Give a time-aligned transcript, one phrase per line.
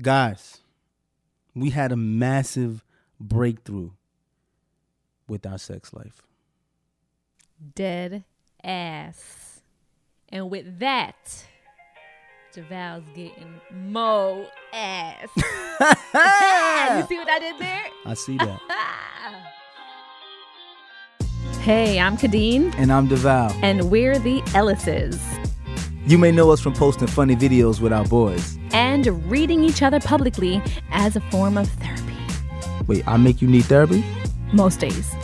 [0.00, 0.58] Guys,
[1.54, 2.84] we had a massive
[3.18, 3.90] breakthrough
[5.26, 6.22] with our sex life.
[7.74, 8.22] Dead
[8.62, 9.60] ass.
[10.28, 11.44] And with that,
[12.54, 15.28] JaVale's getting mo ass.
[15.36, 17.84] you see what I did there?
[18.06, 18.60] I see that.
[21.62, 23.52] Hey, I'm Kadeen, and I'm Devale.
[23.62, 25.18] and we're the Ellises.
[26.08, 28.58] You may know us from posting funny videos with our boys.
[28.72, 32.16] And reading each other publicly as a form of therapy.
[32.86, 34.02] Wait, I make you need therapy?
[34.54, 35.14] Most days.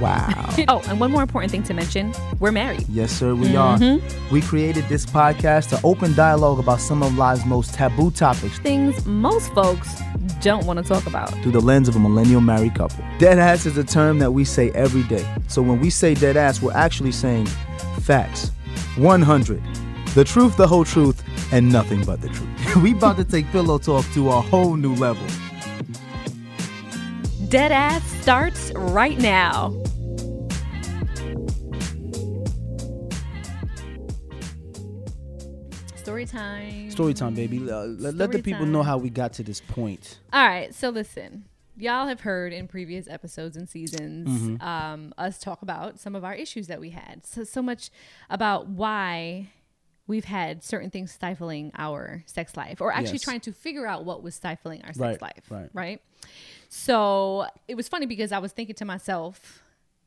[0.00, 0.54] Wow.
[0.68, 2.84] Oh, and one more important thing to mention we're married.
[2.88, 3.78] yes, sir, we are.
[3.78, 4.32] Mm-hmm.
[4.32, 9.04] We created this podcast to open dialogue about some of life's most taboo topics Things
[9.06, 10.00] most folks
[10.40, 11.30] don't want to talk about.
[11.42, 13.04] through the lens of a millennial married couple.
[13.18, 15.28] Dead ass is a term that we say every day.
[15.48, 17.46] So when we say dead ass, we're actually saying
[18.02, 18.52] facts.
[18.96, 19.60] 100.
[20.14, 21.22] The truth, the whole truth,
[21.52, 22.76] and nothing but the truth.
[22.82, 25.24] we about to take pillow talk to a whole new level.
[27.48, 29.74] Dead ass starts right now.
[35.96, 36.90] Story time.
[36.90, 37.58] Story time, baby.
[37.70, 40.18] Uh, let, let the Story people know how we got to this point.
[40.32, 41.44] All right, so listen.
[41.76, 44.66] Y'all have heard in previous episodes and seasons Mm-hmm.
[44.66, 47.24] um, us talk about some of our issues that we had.
[47.24, 47.90] So so much
[48.30, 49.50] about why
[50.08, 53.22] we've had certain things stifling our sex life, or actually Yes.
[53.22, 55.44] trying to figure out what was stifling our sex Right, life.
[55.50, 55.70] right.
[55.72, 56.02] Right.
[56.68, 59.62] So it was funny because I was thinking to myself,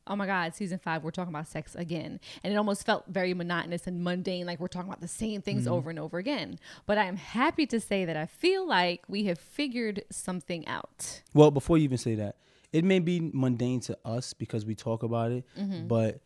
[0.07, 2.19] oh my God, season five, we're talking about sex again.
[2.43, 5.63] And it almost felt very monotonous and mundane, like we're talking about the same things
[5.63, 5.73] Mm-hmm.
[5.73, 6.59] over and over again.
[6.85, 11.21] But I am happy to say that I feel like we have figured something out.
[11.33, 12.35] Well, before you even say that,
[12.73, 15.45] it may be mundane to us because we talk about it,
[15.87, 16.19] but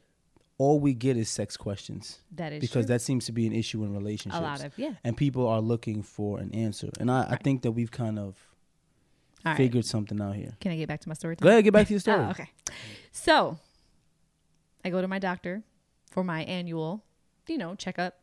[0.57, 2.19] all we get is sex questions.
[2.35, 2.93] That is because true.
[2.93, 4.39] that seems to be an issue in relationships.
[4.39, 4.93] A lot of, yeah.
[5.03, 6.89] And people are looking for an answer.
[6.99, 8.37] And I, I think that we've kind of
[9.45, 9.57] All right.
[9.57, 10.53] figured something out here.
[10.61, 11.35] Can I get back to my story?
[11.35, 12.23] Go ahead, get back to your story.
[12.25, 12.49] Oh, okay.
[13.11, 13.59] So
[14.85, 15.63] I go to my doctor
[16.11, 17.03] for my annual,
[17.47, 18.19] you know, checkup,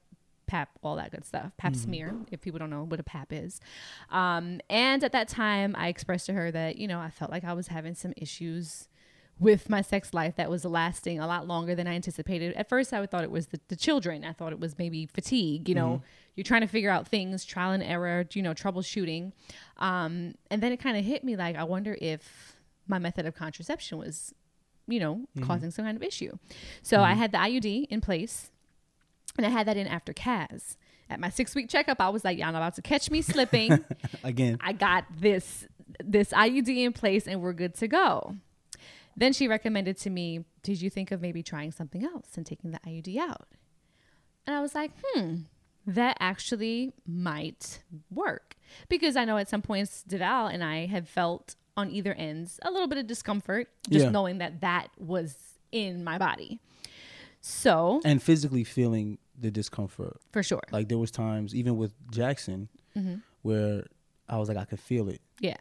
[0.47, 1.53] PAP, all that good stuff.
[1.59, 1.83] PAP Mm-hmm.
[1.83, 3.61] smear, if people don't know what a PAP is.
[4.11, 7.45] Um, and at that time, I expressed to her that, you know, I felt like
[7.45, 8.89] I was having some issues
[9.39, 12.55] with my sex life that was lasting a lot longer than I anticipated.
[12.55, 14.25] At first, I thought it was the, the children.
[14.25, 15.69] I thought it was maybe fatigue.
[15.69, 16.05] You know, Mm-hmm.
[16.37, 19.33] you're trying to figure out things, trial and error, you know, troubleshooting.
[19.79, 22.57] Um, and then it kind of hit me like, I wonder if
[22.87, 24.33] my method of contraception was,
[24.87, 26.33] you know, causing some kind of issue.
[26.83, 28.51] So I had the IUD in place
[29.37, 30.77] and I had that in after CAS.
[31.11, 33.85] At my six week checkup, I was like, y'all about to catch me slipping.
[34.25, 35.67] Again, I got this
[36.03, 38.37] this IUD in place and we're good to go.
[39.17, 42.71] Then she recommended to me, did you think of maybe trying something else and taking
[42.71, 43.49] the IUD out?
[44.47, 45.35] And I was like, hmm,
[45.87, 48.57] that actually might work.
[48.89, 52.71] Because I know at some points, Devale and I have felt on either ends a
[52.71, 54.11] little bit of discomfort, just Yeah.
[54.11, 55.37] knowing that that was
[55.73, 56.61] in my body.
[57.41, 60.21] So, and physically feeling the discomfort.
[60.33, 60.63] for sure.
[60.71, 63.17] Like there was times, even with Jackson, Mm-hmm.
[63.43, 63.87] where
[64.29, 65.21] I was like, I could feel it.
[65.41, 65.57] yeah,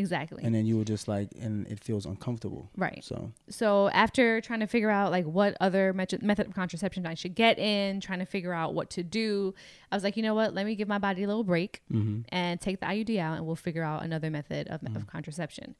[0.00, 0.42] exactly.
[0.42, 2.70] And then you were just like, and it feels uncomfortable.
[2.76, 3.04] Right.
[3.04, 7.14] So, so after trying to figure out like what other method method of contraception I
[7.14, 9.54] should get in, trying to figure out what to do,
[9.92, 10.54] I was like, you know what?
[10.54, 12.22] Let me give my body a little break mm-hmm.
[12.30, 15.02] and take the IUD out, and we'll figure out another method of, of mm-hmm.
[15.02, 15.74] contraception.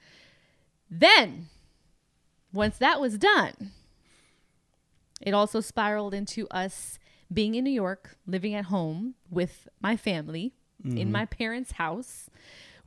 [0.91, 1.49] Then,
[2.53, 3.73] once that was done,
[5.21, 6.99] it also spiraled into us
[7.33, 10.53] being in New York, living at home with my family
[10.85, 11.13] in mm-hmm.
[11.13, 12.31] my parents' house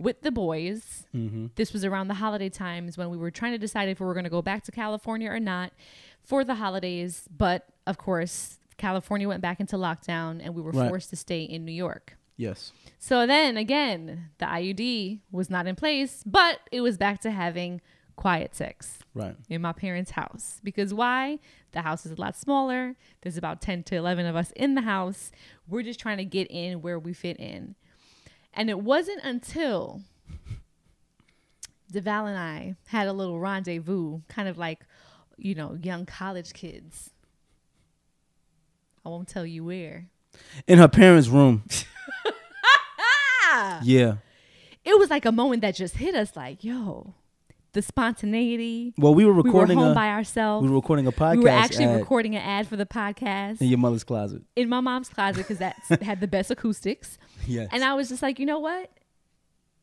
[0.03, 1.05] with the boys.
[1.15, 1.47] Mm-hmm.
[1.55, 4.13] This was around the holiday times when we were trying to decide if we were
[4.13, 5.71] going to go back to California or not
[6.23, 7.27] for the holidays.
[7.35, 10.89] But of course, California went back into lockdown and we were Right.
[10.89, 12.17] forced to stay in New York.
[12.37, 12.71] yes.
[12.99, 17.81] So then again, the IUD was not in place, but it was back to having
[18.15, 19.35] quiet sex Right.
[19.49, 20.59] in my parents' house.
[20.63, 21.39] Because why?
[21.71, 22.95] The house is a lot smaller.
[23.21, 25.31] There's about 10 to 11 of us in the house.
[25.67, 27.75] We're just trying to get in where we fit in.
[28.53, 30.01] And it wasn't until
[31.91, 34.85] Devale and I had a little rendezvous, kind of like,
[35.37, 37.09] you know, young college kids.
[39.05, 40.07] I won't tell you where.
[40.67, 41.63] In her parents' room.
[43.83, 44.15] yeah.
[44.83, 47.13] It was like a moment that just hit us like, yo,
[47.73, 48.93] the spontaneity.
[48.97, 50.63] Well, we were recording We were home a by ourselves.
[50.63, 53.61] we were recording a podcast We were actually ad recording an ad for the podcast
[53.61, 54.43] in your mother's closet.
[54.55, 57.17] in my mom's closet because that had the best acoustics.
[57.47, 57.69] Yes.
[57.71, 58.91] And I was just like, you know what?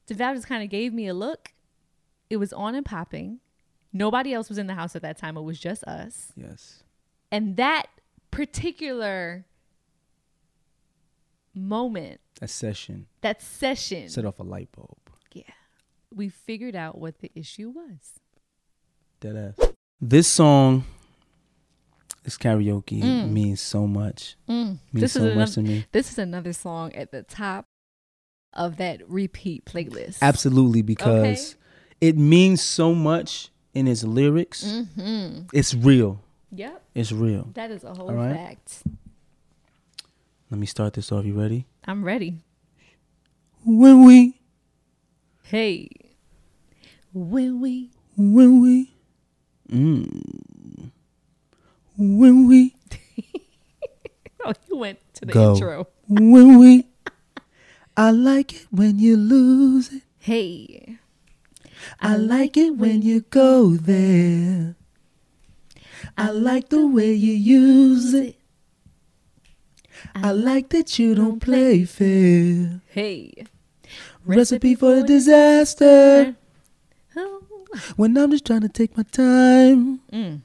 [0.06, 1.52] Devale just kind of gave me a look.
[2.30, 3.40] It was on and popping.
[3.92, 5.36] Nobody else was in the house at that time.
[5.36, 6.32] It was just us.
[6.36, 6.82] yes.
[7.32, 7.86] And that
[8.30, 9.44] particular
[11.54, 14.96] moment, That session that session, set off a light bulb.
[16.14, 18.20] We figured out what the issue was.
[20.00, 20.84] This song,
[22.24, 23.30] this karaoke Mm.
[23.32, 24.36] means so much.
[24.48, 25.86] Means This so is much to another, me.
[25.92, 27.66] this is another song at the top
[28.52, 30.18] of that repeat playlist.
[30.22, 31.56] Absolutely, because
[32.00, 34.64] it means so much in its lyrics.
[34.64, 35.42] Mm-hmm.
[35.52, 36.20] It's real.
[36.52, 37.50] Yep, It's real.
[37.54, 38.34] that is a whole right.
[38.34, 38.82] fact.
[40.50, 41.24] Let me start this off.
[41.24, 41.66] You ready?
[41.84, 42.38] I'm ready.
[43.64, 44.40] When we,
[45.44, 45.88] Hey,
[47.12, 48.92] when we when we,
[49.70, 50.90] mm,
[51.96, 52.74] when we,
[54.44, 55.54] oh you went to the Go.
[55.54, 55.86] intro.
[56.08, 56.86] when we,
[57.96, 60.02] I like it when you lose it.
[60.18, 60.98] Hey,
[61.98, 64.76] I like it when you go there.
[66.18, 68.36] I like the way you use it.
[70.14, 72.80] I like that you don't play fair.
[72.90, 73.46] hey.
[74.24, 76.36] Recipe for a disaster.
[77.96, 80.00] When I'm just trying to take my time.
[80.12, 80.40] Mm.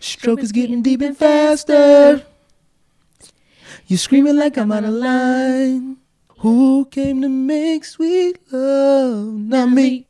[0.00, 2.24] Stroke is getting deep and faster.
[3.86, 5.96] You're screaming like I'm out of line.
[6.38, 9.26] Who came to make sweet love?
[9.34, 10.06] Not me.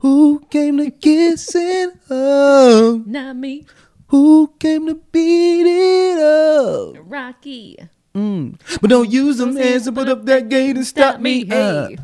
[0.00, 3.06] Who came to kiss and hug?
[3.06, 3.66] Not me,
[4.08, 6.96] Who came to beat it up?
[7.00, 7.78] Rocky.
[8.14, 8.60] Mm.
[8.80, 11.50] But don't use them hands to put up that gate and stop me.
[11.50, 11.96] Uh, Hey,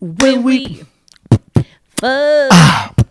[0.00, 0.82] when we,
[2.02, 3.06] fuck.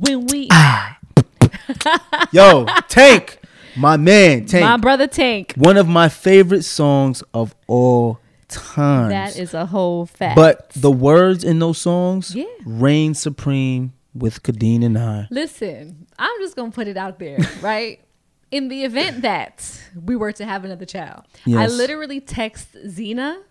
[0.00, 0.48] when we,
[2.32, 3.38] yo, Tank,
[3.76, 4.64] my man, Tank.
[4.64, 5.54] my brother Tank.
[5.56, 9.10] one of my favorite songs of all time.
[9.10, 10.36] That is a whole fact.
[10.36, 12.44] But the words in those songs Yeah.
[12.64, 15.26] reign supreme with Kadeen and I.
[15.30, 18.00] Listen, I'm just gonna put it out there, right?
[18.52, 23.42] In the event that we were to have another child, I literally text Zena,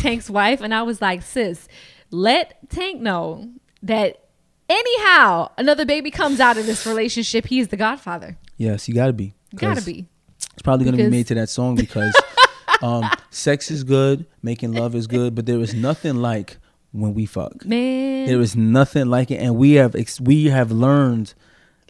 [0.00, 1.68] Tank's wife, and I was like, "Sis,
[2.10, 3.50] let Tank know
[3.82, 4.24] that
[4.68, 8.36] anyhow another baby comes out of this relationship, he is the godfather.
[8.56, 9.34] Yes, you gotta be.
[9.54, 10.08] gotta be.
[10.52, 12.14] It's probably gonna Because- be made to that song because
[12.82, 16.58] um, sex is good, making love is good, but there is nothing like
[16.92, 17.64] when we fuck.
[17.64, 21.34] Man, There is nothing like it, and we have ex- we have learned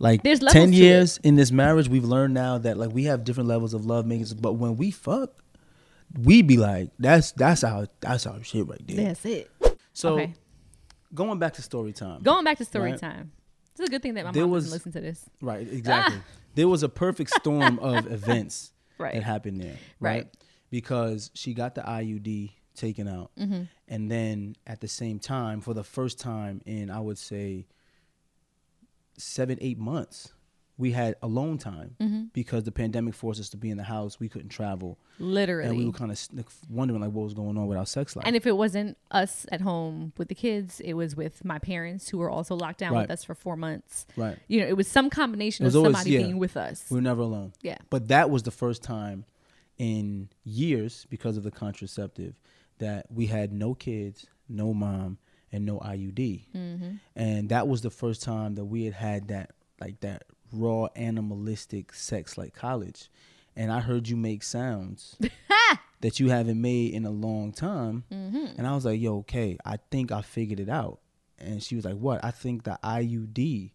[0.00, 1.88] like There's ten years in this marriage.
[1.88, 4.90] We've learned now that like we have different levels of love making, but when we
[4.90, 5.30] fuck,
[6.20, 9.06] we be like that's that's our that's our shit right there.
[9.06, 9.50] that's it.
[9.92, 10.34] So okay.
[11.16, 13.00] Going back to story time, Going back to story Right.
[13.00, 13.32] time.
[13.72, 15.28] It's a good thing that my There mom was- doesn't listen to this.
[15.42, 15.66] right?
[15.68, 16.20] Exactly.
[16.54, 19.12] There was a perfect storm of events Right.
[19.14, 20.24] that happened there, Right.
[20.24, 20.36] right?
[20.70, 23.62] Because she got the IUD taken out, Mm-hmm.
[23.88, 27.66] and then at the same time, for the first time in I would say
[29.18, 30.32] seven, eight months,
[30.78, 32.24] we had alone time Mm-hmm.
[32.34, 34.20] because the pandemic forced us to be in the house.
[34.20, 35.68] We couldn't travel, Literally.
[35.68, 36.18] and we were kind of
[36.68, 38.26] wondering like what was going on with our sex life.
[38.26, 42.08] And if it wasn't us at home with the kids, it was with my parents
[42.10, 43.02] who were also locked down Right.
[43.02, 44.04] with us for four months.
[44.16, 46.22] right, You know, it was some combination It of always- somebody yeah.
[46.22, 46.84] being with us.
[46.90, 47.52] we were never alone.
[47.62, 47.78] Yeah.
[47.88, 49.24] But that was the first time
[49.78, 52.34] in years because of the contraceptive
[52.78, 55.18] that we had no kids, no mom,
[55.52, 56.44] and no IUD.
[56.54, 56.90] Mm-hmm.
[57.14, 61.92] And that was the first time that we had had that like that raw animalistic
[61.94, 63.10] sex like college.
[63.54, 65.16] And I heard you make sounds
[66.00, 68.04] that you haven't made in a long time.
[68.12, 68.58] Mm-hmm.
[68.58, 71.00] And I was like, yo, okay, I think I figured it out.
[71.38, 72.22] And she was like, what?
[72.24, 73.72] I think the IUD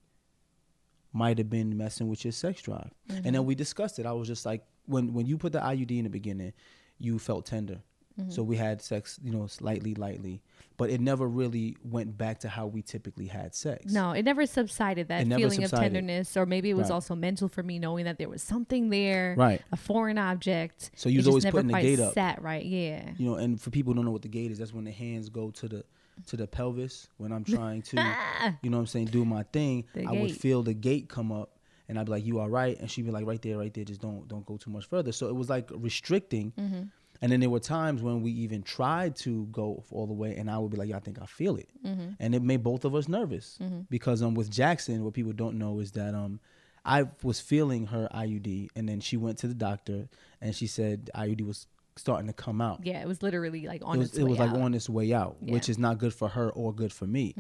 [1.14, 2.92] might have been messing with your sex drive.
[3.10, 4.06] And then we discussed it.
[4.06, 6.54] I was just like, when when you put the IUD in the beginning,
[6.98, 7.82] you felt tender.
[8.30, 10.42] So we had sex, you know, slightly, lightly,
[10.78, 13.92] but it never really went back to how we typically had sex.
[13.92, 15.86] No, it never subsided that never feeling subsided.
[15.88, 16.94] of tenderness, or maybe it was Right.
[16.96, 19.62] also mental for me knowing that there was something there, Right.
[19.72, 20.92] a foreign object.
[20.96, 22.14] So you was always putting the gate up.
[22.14, 23.12] Sat right, yeah.
[23.18, 24.92] You know, and for people who don't know what the gate is, that's when the
[24.92, 25.84] hands go to the
[26.28, 27.98] to the pelvis when I'm trying to,
[28.62, 29.86] you know what I'm saying, do my thing.
[29.96, 31.58] The I would feel the gate come up
[31.90, 32.78] and I'd be like, You all right?
[32.80, 35.12] And she'd be like, Right there, right there, just don't don't go too much further.
[35.14, 36.52] So it was like restricting.
[36.60, 36.82] Mm-hmm.
[37.22, 40.50] And then there were times when we even tried to go all the way, and
[40.50, 42.10] I would be like, "Yeah, I think I feel it," Mm-hmm.
[42.20, 43.60] and it made both of us nervous
[43.90, 46.40] because um with Jackson, what people don't know is that um
[46.84, 50.10] I was feeling her IUD, and then she went to the doctor,
[50.42, 51.68] and she said IUD was
[51.98, 52.80] starting to come out.
[52.86, 54.90] Yeah, it was literally like on it was, its it way was like on its
[54.90, 55.56] way out, which Yeah.
[55.60, 55.72] Mm-hmm.
[55.72, 57.36] is not good for her or good for me.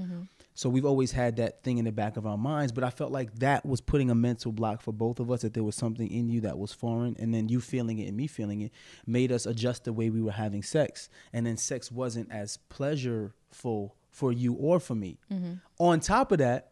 [0.53, 3.11] So we've always had that thing in the back of our minds, but I felt
[3.11, 6.11] like that was putting a mental block for both of us that there was something
[6.11, 8.71] in you that was foreign, and then you feeling it and me feeling it
[9.07, 13.91] made us adjust the way we were having sex, and then sex wasn't as pleasureful
[14.09, 15.17] for you or for me.
[15.31, 15.53] Mm-hmm.
[15.79, 16.67] On top of that.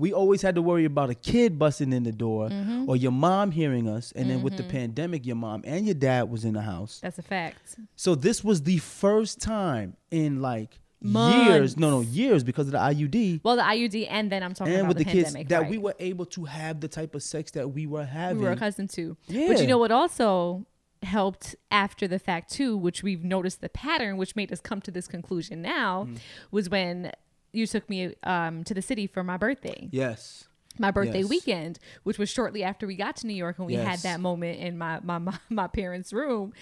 [0.00, 2.88] We always had to worry about a kid busting in the door Mm-hmm.
[2.88, 4.12] or your mom hearing us.
[4.16, 6.98] And then with the pandemic, your mom and your dad was in the house.
[7.02, 7.76] That's a fact.
[7.96, 11.76] So this was the first time in like years.
[11.76, 12.10] No, no, Months.
[12.12, 13.40] years because of the IUD.
[13.42, 15.70] Well, the IUD, and then I'm talking and about with the, kids pandemic, that right.
[15.70, 18.38] we were able to have the type of sex that we were having.
[18.38, 19.16] we were accustomed to.
[19.28, 19.48] Yeah.
[19.48, 20.66] But you know what also
[21.02, 24.90] helped after the fact too, which we've noticed the pattern, which made us come to
[24.90, 26.18] this conclusion now, Mm.
[26.50, 27.12] was when
[27.52, 29.88] you took me um, to the city for my birthday.
[29.92, 30.44] yes.
[30.78, 31.28] my birthday Yes.
[31.28, 34.60] weekend, which was shortly after we got to New York and we had that moment
[34.60, 36.52] in my, my my my parents' room.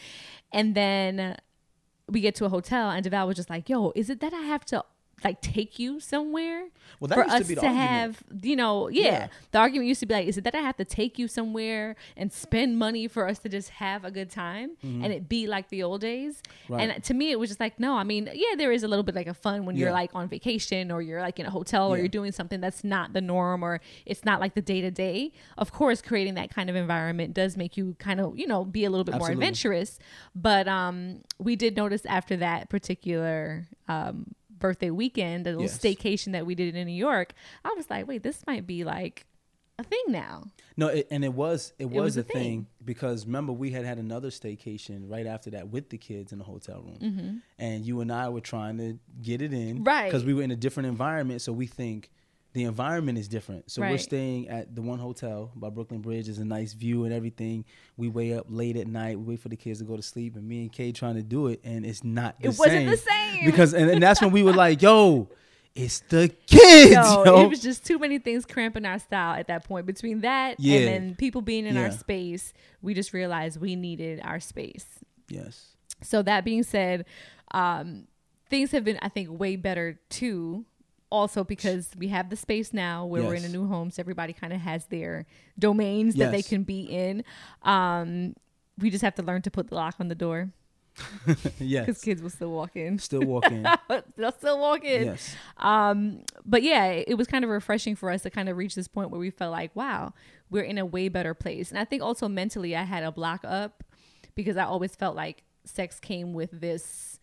[0.52, 1.36] And then
[2.08, 4.40] we get to a hotel and Devale was just like, "Yo, is it that I
[4.42, 4.82] have to
[5.24, 6.68] like take you somewhere
[7.00, 7.76] Well, that for to us to, argument.
[7.76, 9.02] have, you know, yeah.
[9.02, 9.28] Yeah.
[9.50, 11.96] The argument used to be like, is it that I have to take you somewhere
[12.16, 15.70] and spend money for us to just have a good time and it be like
[15.70, 16.40] the old days?
[16.64, 16.74] Mm-hmm.
[16.74, 16.90] Right.
[16.90, 19.02] And to me, it was just like, no, I mean, yeah, there is a little
[19.02, 21.88] bit like a fun when you're like on vacation or you're like in a hotel
[21.88, 22.02] or Yeah.
[22.02, 25.32] you're doing something that's not the norm or it's not like the day to day.
[25.56, 28.84] Of course, creating that kind of environment does make you kind of, you know, be
[28.84, 29.34] a little bit Absolutely.
[29.36, 29.98] more adventurous.
[30.34, 35.78] But um, we did notice after that particular um, birthday weekend, a little Yes.
[35.78, 37.32] staycation that we did in New York,
[37.64, 39.26] I was like, wait, this might be like
[39.78, 40.44] a thing now.
[40.76, 42.34] No, it, and it was it was, was a a thing.
[42.34, 42.66] thing.
[42.84, 46.44] because remember we had had another staycation right after that with the kids in the
[46.44, 47.36] hotel room, Mm-hmm.
[47.58, 50.06] and you and I were trying to get it in, Right.
[50.06, 52.10] Because we were in a different environment, so we think
[52.54, 53.70] the environment is different.
[53.70, 56.26] So we're staying at the one hotel by Brooklyn Bridge.
[56.26, 57.64] There's a nice view and everything.
[57.96, 59.18] We wait up late at night.
[59.18, 61.22] We wait for the kids to go to sleep, and me and Kay trying to
[61.22, 62.40] do it, and it's not.
[62.40, 63.44] The It wasn't the same.
[63.44, 65.28] because, and, and that's when we were like, "Yo."
[65.74, 66.92] It's the kids.
[66.96, 67.44] No, yo.
[67.44, 69.86] it was just too many things cramping our style at that point.
[69.86, 70.78] Between that Yeah.
[70.78, 72.52] and then people being in our space,
[72.82, 74.86] we just realized we needed our space.
[75.28, 75.76] yes.
[76.02, 77.04] So that being said,
[77.52, 78.08] um,
[78.50, 80.64] things have been, I think, way better too.
[81.10, 84.32] Also because we have the space now where we're in a new home, so everybody
[84.32, 85.24] kind of has their
[85.58, 87.24] domains that they can be in.
[87.62, 88.34] Um,
[88.78, 90.50] we just have to learn to put the lock on the door
[91.58, 91.86] yes.
[91.86, 92.98] because kids will still walk in.
[92.98, 93.64] Still walking.
[94.16, 95.06] They'll still walk in.
[95.06, 95.34] yes.
[95.56, 98.88] Um, but yeah, it was kind of refreshing for us to kind of reach this
[98.88, 100.12] point where we felt like, wow,
[100.50, 101.70] we're in a way better place.
[101.70, 103.84] And I think also mentally, I had a block up
[104.34, 107.18] because I always felt like sex came with this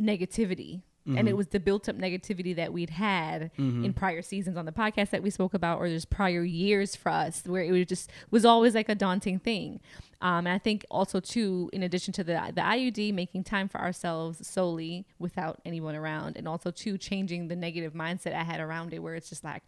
[0.00, 0.82] negativity.
[1.04, 4.72] And it was the built up negativity that we'd had in prior seasons on the
[4.72, 8.10] podcast that we spoke about, or just prior years for us, where it was just
[8.30, 9.80] was always like a daunting thing.
[10.20, 13.80] Um, and I think also too, in addition to the the IUD, making time for
[13.80, 18.94] ourselves solely without anyone around, and also too changing the negative mindset I had around
[18.94, 19.64] it, where it's just like,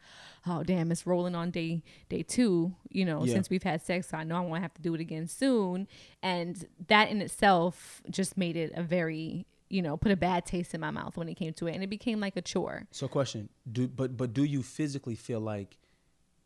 [0.46, 3.32] oh damn, it's rolling on day day two, you know, Yeah.
[3.34, 5.88] since we've had sex, so I know I won't have to do it again soon,
[6.22, 10.72] and that in itself just made it a very you know put a bad taste
[10.72, 12.86] in my mouth when it came to it, and it became like a chore.
[12.92, 15.76] So, question: Do but but do you physically feel like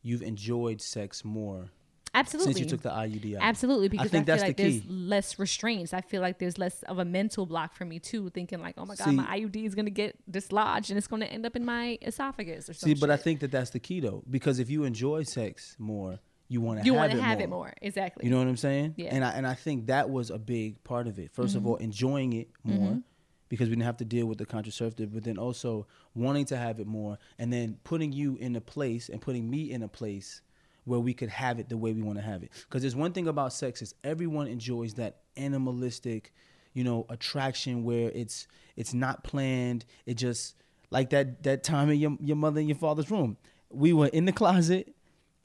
[0.00, 1.68] you've enjoyed sex more
[2.14, 2.54] Absolutely.
[2.54, 3.42] since you took the IUD out?
[3.42, 5.92] Absolutely, because I, think feel that's like the there's less restraints.
[5.92, 8.86] I feel like there's less of a mental block for me too, thinking like, oh
[8.86, 11.66] my god, See- my IUD is gonna get dislodged and it's gonna end up in
[11.66, 12.96] my esophagus or something.
[12.96, 16.18] See, but I think that that's the key though, because if you enjoy sex more,
[16.48, 17.44] you want to you have, want to it, have more.
[17.44, 17.74] it more.
[17.82, 18.24] Exactly.
[18.24, 18.94] You know what I'm saying?
[18.96, 19.08] Yeah.
[19.08, 19.16] Mm-hmm.
[19.16, 21.34] And I and I think that was a big part of it.
[21.36, 23.02] 1st of all, enjoying it more
[23.48, 26.80] because we didn't have to deal with the contraceptive, but then also wanting to have
[26.80, 30.42] it more, and then putting you in a place and putting me in a place
[30.84, 32.50] where we could have it the way we want to have it.
[32.68, 36.32] Because there's one thing about sex is everyone enjoys that animalistic,
[36.72, 39.84] you know, attraction where it's it's not planned.
[40.06, 40.56] It just
[40.90, 43.36] like that that time in your your mother and your father's room.
[43.70, 44.94] We were in the closet.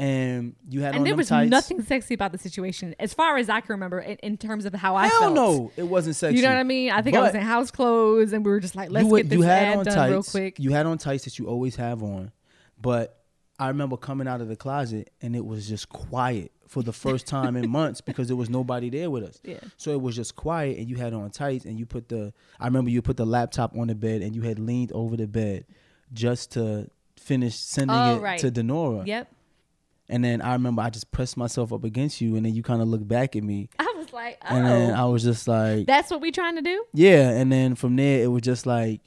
[0.03, 1.50] And you had on and there was tights.
[1.50, 4.74] nothing sexy about the situation, as far as I can remember, in, in terms of
[4.74, 5.33] how I felt.
[5.33, 6.38] no, it wasn't sexy.
[6.38, 6.91] You know what I mean?
[6.91, 9.29] I think I was in house clothes, and we were just like, let's you, get
[9.29, 10.12] this you had ad on done tights.
[10.12, 10.60] real quick.
[10.60, 12.31] You had on tights that you always have on,
[12.81, 13.19] but
[13.60, 17.27] I remember coming out of the closet and it was just quiet for the first
[17.27, 19.39] time in months because there was nobody there with us.
[19.43, 19.60] Yeah.
[19.77, 22.33] So it was just quiet, and you had on tights, and you put the.
[22.60, 25.27] I remember you put the laptop on the bed, and you had leaned over the
[25.27, 25.65] bed
[26.12, 28.39] just to finish sending Oh, it right.
[28.39, 29.05] to Denora.
[29.07, 29.31] Yep.
[30.10, 32.81] And then I remember I just pressed myself up against you, and then you kind
[32.81, 35.88] of looked back at me, I was like, oh, and then I was just like,
[35.88, 36.83] that's what we trying to do.
[36.93, 39.01] Yeah, and then from there it was just like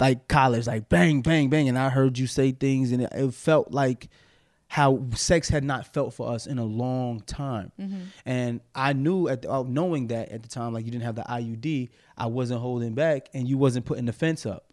[0.00, 3.32] like college, like bang, bang, bang, and I heard you say things, and it, it
[3.34, 4.08] felt like
[4.68, 7.70] how sex had not felt for us in a long time.
[8.26, 11.14] And I knew at the, uh, knowing that at the time, like you didn't have
[11.14, 11.88] the IUD,
[12.18, 14.64] I wasn't holding back, and you wasn't putting the fence up.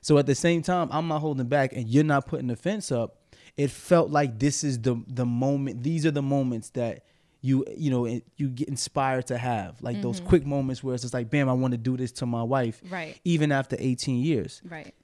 [0.00, 2.90] So at the same time, I'm not holding back, and you're not putting the fence
[2.90, 3.18] up.
[3.56, 5.82] It felt like this is the the moment.
[5.82, 7.04] These are the moments that
[7.40, 10.28] you you know you get inspired to have, like those mm-hmm.
[10.28, 12.82] quick moments where it's just like, bam, I want to do this to my wife,
[12.90, 13.18] Right.
[13.24, 14.94] even after 18 years Right.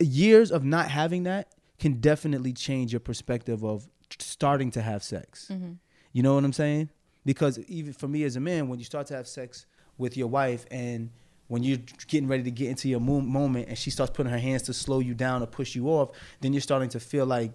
[0.00, 5.48] years of not having that can definitely change your perspective of starting to have sex.
[5.52, 5.72] Mm-hmm.
[6.12, 6.90] You know what I'm saying?
[7.24, 9.66] Because even for me as a man, when you start to have sex
[9.98, 11.10] with your wife and
[11.48, 14.62] when you're getting ready to get into your moment and she starts putting her hands
[14.62, 17.52] to slow you down or push you off, then you're starting to feel like,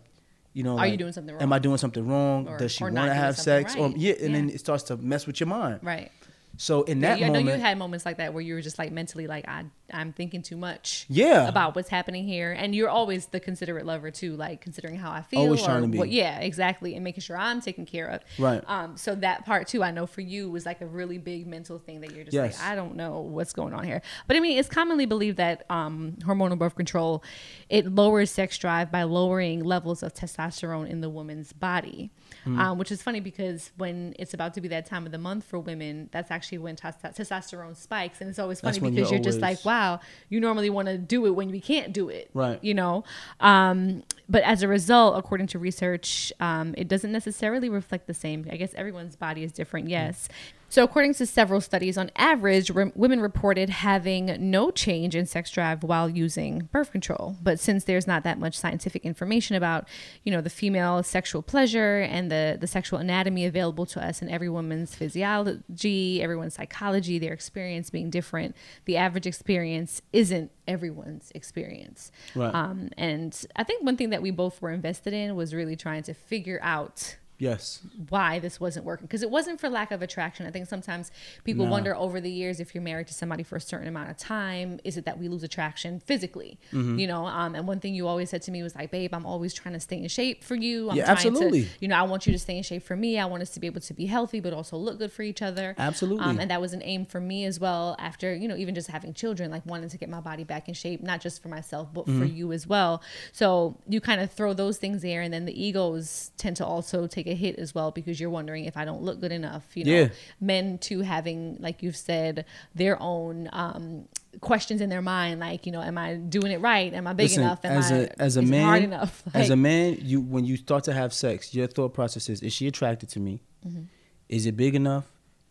[0.54, 1.42] you know, Are you doing something wrong?
[1.42, 2.48] Am I doing something wrong?
[2.48, 3.76] Or- Does she want to have sex?
[3.76, 5.80] Or yeah, and then it starts to mess with your mind.
[5.82, 6.12] Right.
[6.58, 8.78] So in that yeah, I know you had moments like that where you were just
[8.78, 11.06] like mentally like I I'm thinking too much.
[11.10, 11.48] Yeah.
[11.48, 15.22] About what's happening here, and you're always the considerate lover too, like considering how I
[15.22, 15.42] feel.
[15.42, 15.98] Always or trying to be.
[15.98, 18.22] What, yeah, exactly, and making sure I'm taken care of.
[18.40, 18.64] Right.
[18.68, 18.98] Um.
[18.98, 22.02] So that part too, I know for you was like a really big mental thing
[22.02, 22.60] that you're just Yes.
[22.60, 24.02] like I don't know what's going on here.
[24.28, 27.24] But I mean, it's commonly believed that um hormonal birth control
[27.70, 32.12] it lowers sex drive by lowering levels of testosterone in the woman's body.
[32.46, 32.60] Hmm.
[32.60, 35.44] Um, which is funny because when it's about to be that time of the month
[35.46, 39.20] for women, that's actually when tes- testosterone spikes, and it's always funny because you're you're,
[39.24, 40.00] just like, always- wow,
[40.30, 42.60] you normally want to do it when we can't do it, Right.
[42.64, 43.04] You know,
[43.40, 48.48] um, but as a result, according to research, um, it doesn't necessarily reflect the same.
[48.52, 50.30] I guess everyone's body is different, yes.
[50.74, 55.52] So, according to several studies, on average, re- women reported having no change in sex
[55.52, 57.38] drive while using birth control.
[57.44, 59.88] But since there's not that much scientific information about,
[60.24, 64.32] you know, the female sexual pleasure and the the sexual anatomy available to us and
[64.32, 72.12] every woman's physiology, everyone's psychology, their experience being different, the average experience isn't everyone's experience.
[72.34, 72.52] Right.
[72.52, 76.02] Um, and I think one thing that we both were invested in was really trying
[76.02, 77.64] to figure out yes,
[78.10, 80.46] why this wasn't working because it wasn't for lack of attraction.
[80.46, 81.12] I think sometimes
[81.44, 81.72] people No.
[81.76, 84.80] wonder over the years if you're married to somebody for a certain amount of time,
[84.84, 86.52] is it that we lose attraction physically?
[86.72, 87.00] Mm-hmm.
[87.00, 89.26] You know, um, and one thing you always said to me was like, "Babe, I'm
[89.34, 90.90] always trying to stay in shape for you.
[90.90, 91.64] I'm Yeah, absolutely.
[91.64, 93.20] to, you know, I want you to stay in shape for me.
[93.20, 95.42] I want us to be able to be healthy, but also look good for each
[95.42, 95.76] other.
[95.78, 96.26] Absolutely.
[96.26, 97.96] Um, and that was an aim for me as well.
[98.00, 100.74] After you know, even just having children, like wanting to get my body back in
[100.74, 102.20] shape, not just for myself, but Mm-hmm.
[102.20, 103.02] for you as well.
[103.32, 107.08] So you kind of throw those things there, and then the egos tend to also
[107.08, 109.66] take a hit as well because you're wondering if I don't look good enough.
[109.76, 110.10] You know, Yeah.
[110.40, 113.50] men too having, like you've said, their own.
[113.52, 114.08] Um,
[114.42, 117.26] questions in their mind like you know am i doing it right am i big
[117.26, 120.22] Listen, enough am as I, a as a man, hard enough as a man, you
[120.22, 123.42] when you start to have sex, your thought process is: Is she attracted to me?
[123.64, 123.84] Mm-hmm.
[124.30, 125.06] Is it big enough?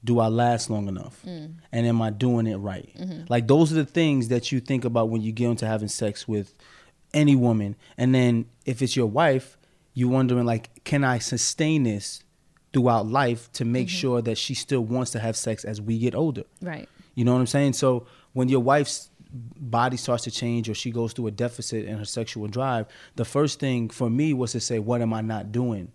[0.04, 1.22] Do I last long enough?
[1.24, 1.54] Mm.
[1.70, 2.90] And am I doing it right?
[2.98, 3.26] Mm-hmm.
[3.28, 6.26] Like those are the things that you think about when you get into having sex
[6.26, 6.52] with
[7.14, 7.76] any woman.
[7.96, 9.56] And then if it's your wife,
[9.94, 12.22] you wondering like, can I sustain this
[12.72, 13.96] throughout life to make Mm-hmm.
[13.96, 16.44] sure that she still wants to have sex as we get older?
[16.62, 17.74] right You know what I'm saying?
[17.74, 21.96] So when your wife's body starts to change or she goes through a deficit in
[21.98, 25.52] her sexual drive, the first thing for me was to say, what am I not
[25.52, 25.90] doing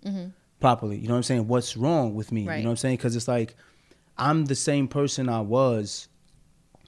[0.60, 0.98] properly?
[0.98, 1.48] You know what I'm saying?
[1.48, 2.42] What's wrong with me?
[2.42, 2.50] Mm-hmm.
[2.50, 2.58] Right.
[2.58, 2.98] You know what I'm saying?
[2.98, 3.56] Because it's like
[4.18, 6.08] I'm the same person I was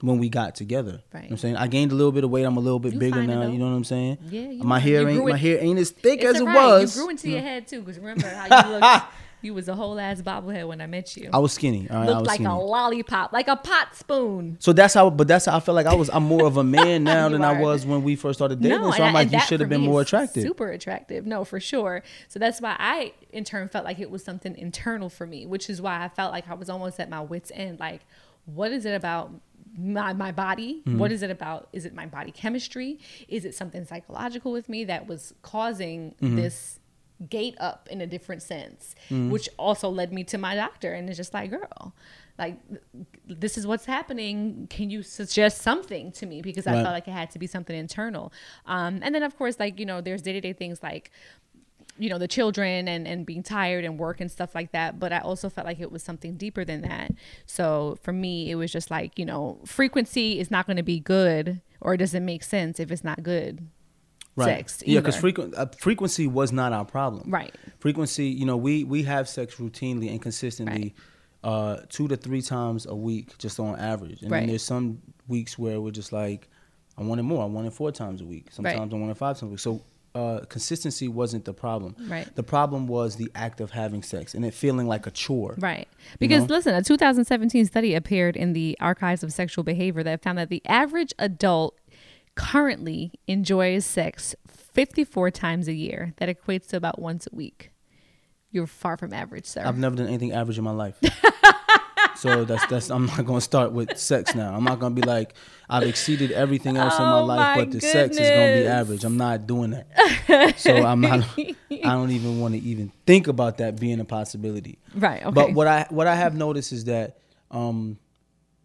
[0.01, 1.01] when we got together.
[1.13, 1.55] You know what I'm saying?
[1.57, 2.43] I gained a little bit of weight.
[2.43, 3.41] I'm a little bit You bigger now.
[3.41, 3.51] though.
[3.51, 4.17] You know what I'm saying?
[4.29, 6.95] Yeah, you my hair ain't my hair ain't as thick as it was.
[6.95, 9.03] You grew into your head too, because remember how you looked.
[9.41, 11.29] You was a whole ass bobblehead when I met you.
[11.31, 11.87] I was skinny.
[11.89, 12.49] All right, I Looked was like skinny.
[12.49, 14.57] a lollipop, like a pot spoon.
[14.59, 16.09] So that's how, but that's how I feel like I was.
[16.09, 18.79] I'm more of a man now than I was when we first started dating.
[18.79, 20.43] so I'm I- like, you should have been more attractive.
[20.43, 21.25] Super attractive.
[21.25, 22.03] No, for sure.
[22.27, 25.69] So that's why I, in turn, felt like it was something internal for me, which
[25.69, 27.79] is why I felt like I was almost at my wits' end.
[27.79, 28.01] Like,
[28.53, 29.31] what is it about
[29.77, 30.81] my, my body?
[30.85, 30.97] Mm-hmm.
[30.97, 31.69] What is it about?
[31.73, 32.99] Is it my body chemistry?
[33.27, 36.35] Is it something psychological with me that was causing Mm-hmm.
[36.35, 36.79] this
[37.29, 39.29] gate up in a different sense, Mm-hmm.
[39.29, 40.93] which also led me to my doctor.
[40.93, 41.93] And it's just like, girl,
[42.37, 42.55] like,
[43.27, 44.67] this is what's happening.
[44.69, 46.41] Can you suggest something to me?
[46.41, 46.83] Because I Right.
[46.83, 48.31] felt like it had to be something internal.
[48.65, 51.11] Um, and then, of course, like, you know, there's day to day things like,
[51.99, 55.11] you know the children and and being tired and work and stuff like that but
[55.11, 57.11] i also felt like it was something deeper than that
[57.45, 60.99] so for me it was just like you know frequency is not going to be
[60.99, 63.67] good or it doesn't make sense if it's not good
[64.37, 67.29] sex Yeah, because frequent uh, frequency was not our problem.
[67.29, 67.53] Right.
[67.79, 70.95] Frequency, you know, we we have sex routinely and consistently,
[71.43, 74.21] uh, two to three times a week, just on average.
[74.21, 74.39] And Right.
[74.41, 76.47] then there's some weeks where we're just like,
[76.97, 77.43] I want it more.
[77.43, 78.47] I want it four times a week.
[78.51, 79.59] Sometimes I want it five times a week.
[79.59, 79.81] So.
[80.15, 81.95] Uh, consistency wasn't the problem.
[82.07, 82.33] Right.
[82.35, 85.55] The problem was the act of having sex and it feeling like a chore.
[85.59, 85.87] Right.
[86.17, 86.55] Because know?
[86.55, 90.61] listen, a 2017 study appeared in the Archives of Sexual Behavior that found that the
[90.65, 91.77] average adult
[92.35, 96.13] currently enjoys sex 54 times a year.
[96.17, 97.71] That equates to about once a week.
[98.51, 99.63] You're far from average, sir.
[99.63, 100.97] I've never done anything average in my life.
[102.15, 104.55] so that's that's I'm not gonna start with sex now.
[104.55, 105.33] I'm not gonna be like
[105.69, 108.67] I've exceeded everything else in my Oh life, my but the sex is gonna be
[108.67, 109.03] average.
[109.03, 110.59] I'm not doing that.
[110.59, 111.25] so I'm not.
[111.37, 114.79] I don't even want to even think about that being a possibility.
[114.95, 115.21] right.
[115.21, 115.31] Okay.
[115.31, 117.19] But what I what I have noticed is that
[117.51, 117.97] um,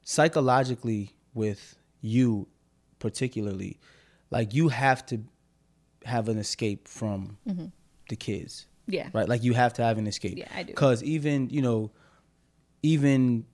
[0.02, 2.46] psychologically with you
[2.98, 3.78] particularly,
[4.30, 5.20] like you have to
[6.04, 7.38] have an escape from
[8.08, 9.08] the kids yeah.
[9.12, 9.28] right?
[9.28, 10.38] Like you have to have an escape.
[10.38, 10.72] Yeah, I do.
[10.72, 11.90] Because even you know,
[12.84, 13.46] even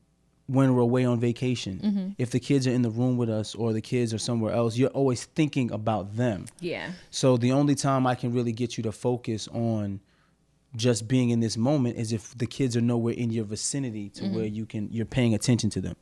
[0.48, 1.80] when we're away on vacation.
[1.82, 2.08] Mm-hmm.
[2.18, 4.76] If the kids are in the room with us or the kids are somewhere else,
[4.76, 6.46] you're always thinking about them.
[6.58, 6.90] Yeah.
[7.10, 10.00] So the only time I can really get you to focus on
[10.74, 14.28] just being in this moment is if the kids are nowhere in your vicinity to
[14.28, 15.96] where you can you're paying attention to them.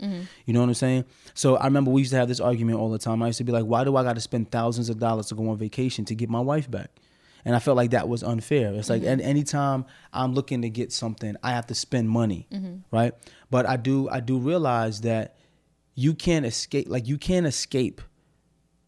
[0.47, 1.05] You know what I'm saying?
[1.35, 3.23] So I remember we used to have this argument all the time.
[3.23, 5.35] I used to be like, why do I got to spend thousands of dollars to
[5.35, 6.91] go on vacation to get my wife back?
[7.45, 8.75] And I felt like that was unfair.
[8.75, 9.11] It's like mm-hmm.
[9.11, 12.77] and anytime I'm looking to get something, I have to spend money, mm-hmm.
[12.91, 13.15] right?
[13.51, 15.37] But I do I do realize that
[15.95, 18.01] you can't escape like you can't escape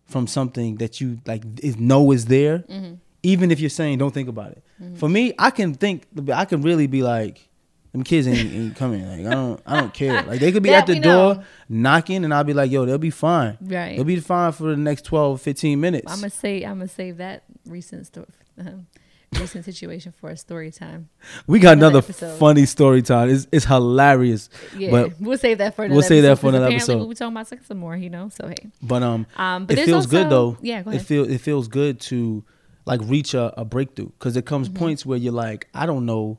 [0.06, 2.94] from something that you like is know is there, mm-hmm.
[3.22, 4.62] even if you're saying don't think about it.
[4.94, 6.06] For me, I can think.
[6.32, 7.49] I can really be like,
[7.92, 9.07] them kids ain't, ain't coming.
[9.07, 10.22] Like I don't, I don't care.
[10.22, 11.42] Like they could be at the door know.
[11.68, 13.59] knocking, and I'll be like, yo, they'll be fine.
[13.61, 13.96] Right.
[13.96, 16.11] They'll be fine for the next 12, 15 minutes.
[16.11, 18.26] I'm gonna say I'm gonna save that recent story,
[18.59, 18.87] um,
[19.40, 21.09] recent situation for a story time.
[21.46, 23.29] we got another funny story time.
[23.31, 24.48] It's, it's hilarious.
[24.76, 27.09] Yeah, But we'll save that for another we'll save that for another apparently episode.
[27.09, 28.29] We talking about sex some more, you know.
[28.29, 30.57] So hey, But um, um, but it feels good though.
[30.62, 31.07] Yeah, go It ahead.
[31.07, 32.44] feel it feels good to
[32.87, 34.46] like reach a, a breakthrough because Mm-hmm.
[34.46, 36.38] comes points where you're like, I don't know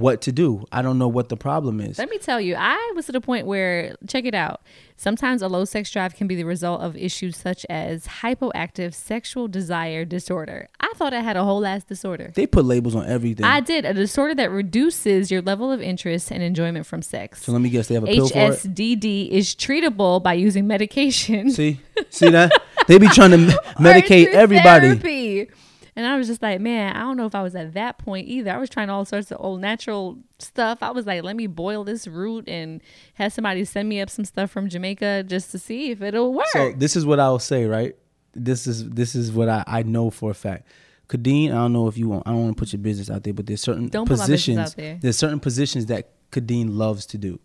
[0.00, 0.64] what to do.
[0.72, 1.98] I don't know what the problem is.
[1.98, 4.62] Let me tell you, I was at a point where, check it out.
[4.96, 9.48] Sometimes a low sex drive can be the result of issues such as hypoactive sexual
[9.48, 10.68] desire disorder.
[10.80, 12.32] I thought I had a whole ass disorder.
[12.34, 13.44] They put labels on everything.
[13.46, 17.42] I did a disorder that reduces your level of interest and enjoyment from sex.
[17.42, 18.50] so let me guess, they have a pill for it.
[18.52, 21.50] HSDD is treatable by using medication.
[21.50, 22.52] See, see that
[22.86, 23.36] they be trying to
[23.78, 24.88] medicate everybody.
[24.88, 25.48] therapy.
[25.96, 28.28] And I was just like, man, I don't know if I was at that point
[28.28, 28.50] either.
[28.50, 30.82] I was trying all sorts of old natural stuff.
[30.82, 32.80] I was like, let me boil this root and
[33.14, 36.46] have somebody send me up some stuff from Jamaica just to see if it'll work.
[36.52, 37.96] So this is what I'll say, right?
[38.34, 40.68] This is this is what I, I know for a fact.
[41.08, 43.24] Kadeen, I don't know if you want I don't want to put your business out
[43.24, 44.98] there, but there's certain Don't put my business positions out there.
[45.00, 47.40] there's certain positions that Kadeen loves to do.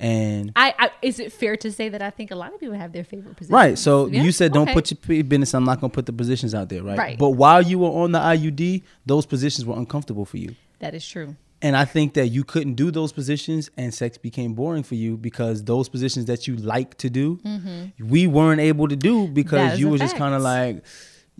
[0.00, 2.74] And I, I is it fair to say that I think a lot of people
[2.74, 3.54] have their favorite position?
[3.54, 3.78] Right.
[3.78, 4.22] So Yeah?
[4.22, 4.74] you said don't Okay.
[4.74, 5.52] put your business.
[5.54, 6.98] I'm not gonna put the positions out there, right?
[6.98, 7.18] Right.
[7.18, 11.06] But while you were on the IUD, those positions were uncomfortable for you, That is
[11.06, 11.36] true.
[11.60, 15.18] and I think that you couldn't do those positions, and sex became boring for you
[15.18, 17.38] because those positions that you like to do,
[17.98, 19.34] we weren't able to do Mm-hmm.
[19.34, 20.82] Because you were just kind of like.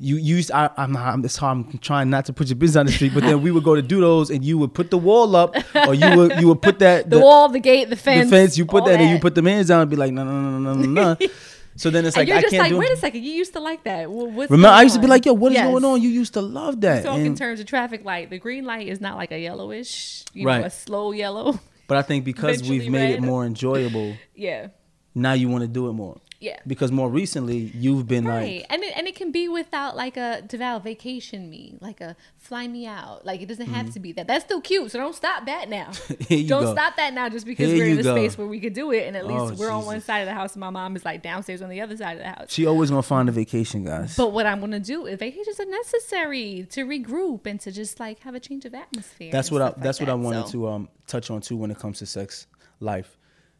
[0.03, 2.93] You used I, I'm I'm this I'm trying not to put your business on the
[2.93, 5.37] street, but then we would go to do those, and you would put the wall
[5.37, 5.55] up,
[5.87, 8.31] or you would you would put that The, wall, the gate, the fence.
[8.31, 10.11] the fence, you put all that, and you put the hands down and be like,
[10.13, 11.29] no, no, no, no, no, no.
[11.77, 12.79] So then it's like you're I just can't like, do.
[12.79, 14.07] wait a second, you used to like that.
[14.07, 15.67] Wh- What's Remember, I used to be like, yo, what is Yes.
[15.71, 16.01] going on?
[16.03, 17.05] You used to love that.
[17.05, 18.29] Talk in terms of traffic light.
[18.31, 20.61] The green light is not like a yellowish, you Right.
[20.61, 21.61] know, a slow yellow.
[21.89, 24.69] but I think because we've made it more enjoyable, yeah,
[25.15, 26.17] now you want to do it more.
[26.41, 26.59] Yeah.
[26.67, 30.17] Because more recently, you've been Right, like, and it, and it can be without like
[30.17, 33.25] a devout vacation me, like a fly me out.
[33.27, 34.27] Like it doesn't have to be that.
[34.27, 34.91] That's still cute.
[34.91, 35.91] So don't stop that now.
[36.29, 36.73] Don't go.
[36.73, 39.07] stop that now just because Here we're in a space where we could do it,
[39.07, 41.05] and at least Oh, we're on one side of the house, and my mom is
[41.05, 42.47] like downstairs on the other side of the house.
[42.51, 44.17] she always gonna find a vacation, guys.
[44.17, 48.21] But what I'm gonna do is vacations are necessary to regroup and to just like
[48.21, 49.31] have a change of atmosphere.
[49.31, 51.71] that's what I like that's what I wanted So- to um touch on too when
[51.71, 52.47] it comes to sex
[52.81, 53.19] life.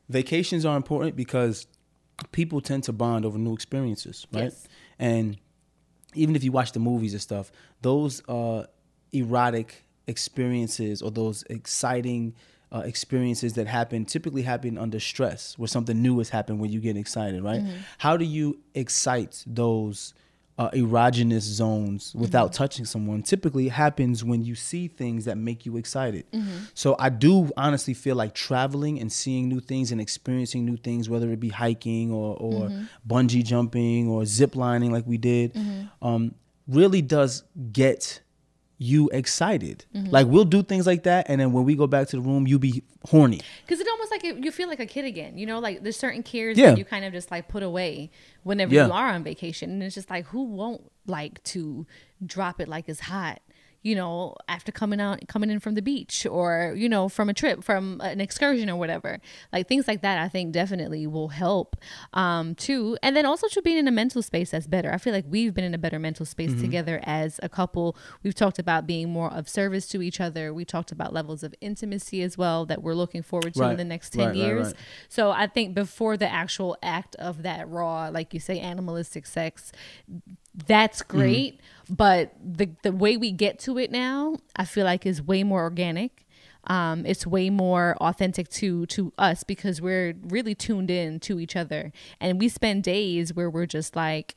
[0.09, 1.67] Vacations are important because
[2.33, 4.45] people tend to bond over new experiences, right?
[4.45, 4.69] Yes.
[4.99, 5.39] And
[6.15, 7.53] even if you watch the movies and stuff,
[7.83, 8.65] those uh,
[9.13, 12.35] erotic experiences or those exciting
[12.73, 16.81] uh, experiences that happen typically happen under stress, where something new has happened when you
[16.81, 17.63] get excited, right?
[17.99, 20.15] How do you excite those
[20.61, 23.23] uh, erogenous zones without touching someone?
[23.23, 26.25] Typically happens when you see things that make you excited.
[26.75, 31.09] So I do honestly feel like traveling and seeing new things and experiencing new things,
[31.09, 32.71] whether it be hiking or, or
[33.09, 35.57] bungee jumping or zip lining like we did,
[36.03, 36.35] um,
[36.69, 37.43] really does
[37.73, 38.21] get
[38.83, 39.85] you excited.
[39.95, 40.11] Mm-hmm.
[40.11, 42.47] Like we'll do things like that, and then when we go back to the room,
[42.47, 43.41] you be horny.
[43.67, 45.37] Because it almost like it, you feel like a kid again.
[45.37, 46.71] You know, like there's certain cares Yeah.
[46.71, 48.11] that you kind of just like put away
[48.43, 48.87] whenever Yeah.
[48.87, 51.87] you are on vacation, and it's just like who won't like to
[52.25, 53.43] drop it like it's hot.
[53.83, 57.35] You know, after coming out, coming in from the beach, or you know, from a
[57.35, 59.19] trip, from an excursion, or whatever,
[59.53, 60.19] like things like that.
[60.19, 61.77] I think definitely will help
[62.13, 64.93] um, too, and then also to being in a mental space that's better.
[64.93, 66.61] I feel like we've been in a better mental space Mm-hmm.
[66.63, 67.97] together as a couple.
[68.23, 70.53] We've talked about being more of service to each other.
[70.53, 73.85] We talked about levels of intimacy as well that we're looking forward to in the
[73.85, 74.67] next 10 Right, right, years.
[74.69, 74.77] right.
[75.09, 79.71] So I think before the actual act of that raw, like you say, animalistic sex,
[80.67, 81.19] that's Mm-hmm.
[81.19, 81.61] great.
[81.89, 85.63] But the the way we get to it now, I feel like is way more
[85.63, 86.27] organic.
[86.65, 91.57] Um, it's way more authentic to to us because we're really tuned in to each
[91.57, 94.37] other, and we spend days where we're just like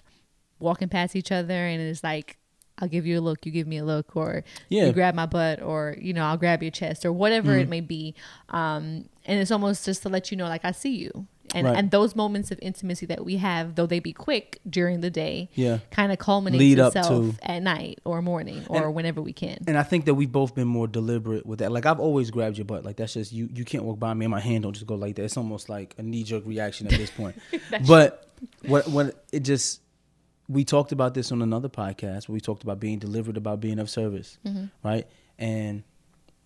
[0.60, 2.38] walking past each other, and it's like
[2.80, 4.86] I'll give you a look, you give me a look, or Yeah.
[4.88, 7.60] you grab my butt, or you know, I'll grab your chest, or whatever Mm-hmm.
[7.60, 8.16] it may be.
[8.50, 11.78] Um, and it's almost just to let you know, like I see you, and Right.
[11.78, 15.50] and those moments of intimacy that we have, though they be quick during the day,
[15.56, 15.80] Yeah.
[15.92, 19.58] kind of culminates Lead itself at night or morning or And- whenever we can.
[19.68, 21.72] And I think that we've both been more deliberate with that.
[21.72, 22.84] Like I've always grabbed your butt.
[22.84, 23.50] Like that's just you.
[23.54, 25.24] You can't walk by me and my hand don't just go like that.
[25.24, 27.36] It's almost like a knee jerk reaction at this point.
[27.88, 28.28] but
[28.66, 29.82] what what it just
[30.50, 33.80] we talked about this on another podcast where we talked about being deliberate about being
[33.80, 34.66] of service, mm-hmm.
[34.84, 35.08] right?
[35.40, 35.84] And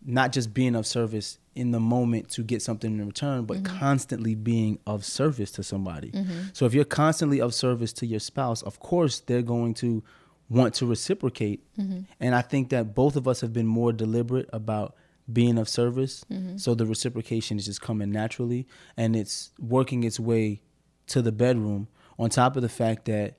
[0.05, 3.77] not just being of service in the moment to get something in return, but mm-hmm.
[3.79, 6.11] constantly being of service to somebody.
[6.11, 6.49] Mm-hmm.
[6.53, 10.03] So if you're constantly of service to your spouse, of course they're going to
[10.49, 11.65] want to reciprocate.
[11.77, 12.01] Mm-hmm.
[12.19, 14.95] And I think that both of us have been more deliberate about
[15.31, 16.23] being of service.
[16.57, 20.61] So the reciprocation is just coming naturally and it's working its way
[21.07, 21.87] to the bedroom
[22.19, 23.37] on top of the fact that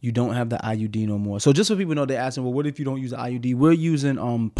[0.00, 1.40] you don't have the IUD no more.
[1.40, 3.54] So just so people know, they're asking, well, what if you don't use the IUD?
[3.54, 4.50] We're using um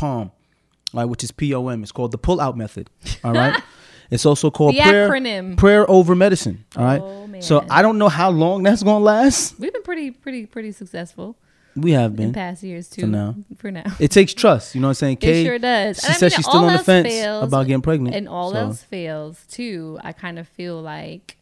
[0.92, 1.82] Right, which is POM.
[1.82, 2.88] It's called the pull-out method.
[3.24, 3.60] All right.
[4.10, 5.56] it's also called The prayer, acronym.
[5.56, 6.64] prayer over medicine.
[6.76, 7.00] All right.
[7.02, 7.42] Oh, man.
[7.42, 9.58] So I don't know how long that's gonna last.
[9.58, 11.36] We've been pretty, pretty, pretty successful
[11.74, 13.02] We have been in past years too.
[13.02, 13.34] For now.
[13.58, 13.82] For now.
[13.98, 14.76] It takes trust.
[14.76, 15.12] You know what I'm saying?
[15.14, 15.98] It Kay, sure does.
[16.00, 18.14] She And I said mean, she's still on the fence fails, about getting pregnant.
[18.14, 18.58] and all so.
[18.58, 21.38] else fails too, I kind of feel like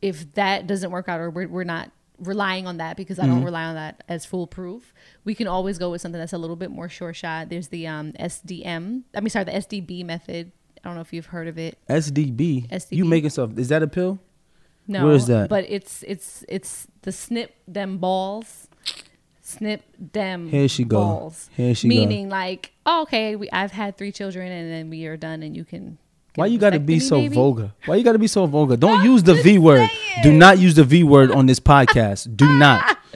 [0.00, 3.32] if that doesn't work out or we're, we're not relying on that because I Mm-hmm.
[3.34, 6.56] don't rely on that as foolproof, we can always go with something that's a little
[6.56, 7.48] bit more sure shot.
[7.50, 10.52] There's the um, SDM, I mean, sorry, the SDB method.
[10.84, 11.78] I don't know if you've heard of it.
[11.88, 12.68] SDB.
[12.68, 12.96] SDB.
[12.96, 13.50] You making stuff?
[13.58, 14.18] Is that a pill?
[14.88, 15.48] No, Where is that?
[15.48, 18.66] But it's it's it's the snip them balls,
[19.40, 20.96] snip them Here she go.
[20.98, 21.48] balls.
[21.56, 21.94] Here she go.
[21.94, 25.56] Meaning like, oh, okay, we, I've had three children and then we are done and
[25.56, 25.98] you can.
[26.34, 27.34] Why you got to be so baby.
[27.34, 27.72] vulgar?
[27.84, 28.76] Why you got to be so vulgar?
[28.76, 29.88] Don't use the V word.
[30.22, 32.36] Do not use the V word on this podcast.
[32.36, 32.98] Do not.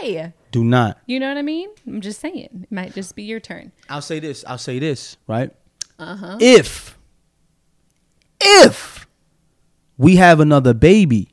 [0.00, 0.98] Hey, Do not.
[1.06, 1.70] you know what I mean?
[1.86, 3.70] I'm just saying, it might just be your turn.
[3.88, 4.44] I'll say this.
[4.46, 5.50] I'll say this, right?
[6.00, 6.36] Uh-huh.
[6.40, 6.98] If
[8.40, 9.06] if
[9.96, 11.28] we have another baby,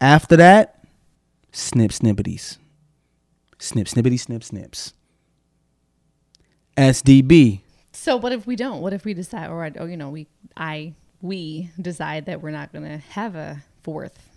[0.00, 0.84] after that,
[1.52, 2.58] snip snippities.
[3.58, 4.92] Snip snippity snip snips.
[6.76, 7.60] SDB.
[8.00, 8.80] So what if we don't?
[8.80, 12.50] What if we decide, or I- or you know, we I we decide that we're
[12.50, 14.30] not gonna have a fourth?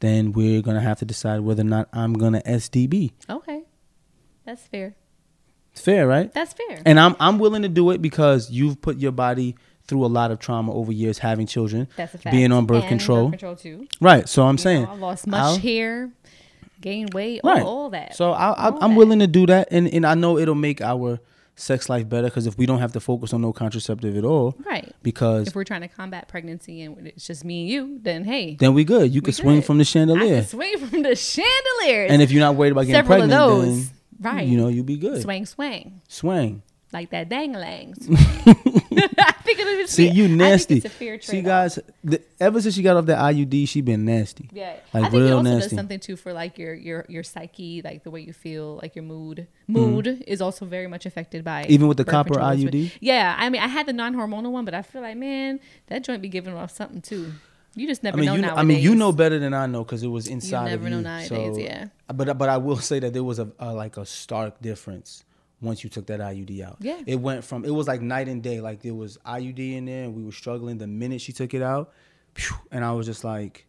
[0.00, 3.12] Then we're gonna have to decide whether or not I'm gonna SDB.
[3.28, 3.64] Okay,
[4.46, 4.94] that's fair.
[5.72, 6.32] It's fair, right?
[6.32, 6.80] That's fair.
[6.86, 10.30] And I'm I'm willing to do it because you've put your body through a lot
[10.30, 12.32] of trauma over years having children, That's a fact.
[12.34, 13.24] being on birth And control.
[13.28, 13.86] Birth control too.
[14.00, 14.26] Right.
[14.26, 16.10] So I'm You saying know, I've lost much I'll- hair,
[16.80, 17.62] gained weight, right.
[17.62, 18.16] all, all that.
[18.16, 18.96] So I, I, that.
[18.96, 21.20] willing to do that, and and I know it'll make our
[21.56, 24.54] sex life better because if we don't have to focus on no contraceptive at all,
[24.66, 24.92] Right.
[25.02, 28.56] because If we're trying to combat pregnancy and it's just me and you, then hey,
[28.58, 29.14] then we good.
[29.14, 30.36] You can swing from the chandelier.
[30.36, 32.06] I can swing from the chandelier.
[32.08, 33.90] and if you're not worried about getting several pregnant, then
[34.20, 34.46] right?
[34.48, 35.22] you know you'll be good.
[35.22, 36.62] swang, swang, Swing.
[36.94, 37.92] Like that dangling.
[38.08, 39.90] I think it was.
[39.90, 40.76] See, you nasty.
[40.76, 41.44] it's a fair See, trade-off.
[41.46, 44.48] guys, the, ever since she got off that IUD, she been nasty.
[44.52, 45.68] Yeah, Like I think it also nasty.
[45.68, 48.96] does something too for like your your your psyche, like the way you feel, like
[48.96, 49.46] your mood.
[49.68, 51.72] Mood is also very much affected by Mm-hmm.
[51.72, 52.72] Even with the copper control as well.
[52.72, 52.92] IUD?
[53.00, 56.22] Yeah, I mean, I had the non-hormonal one, but I feel like man, that joint
[56.22, 57.32] be giving off something too.
[57.76, 58.58] You just never I mean, know you, nowadays.
[58.58, 60.90] I mean, you know better than I know because it was inside you never of
[60.90, 60.96] you.
[60.96, 61.86] know nowadays, so, yeah.
[62.12, 65.24] But but I will say that there was a, a like a stark difference
[65.64, 66.76] once you took that IUD out.
[66.80, 67.00] Yeah.
[67.06, 68.60] It went from it was like night and day.
[68.60, 70.78] Like there was IUD in there, and we were struggling.
[70.78, 71.92] The minute she took it out,
[72.70, 73.66] and I was just like,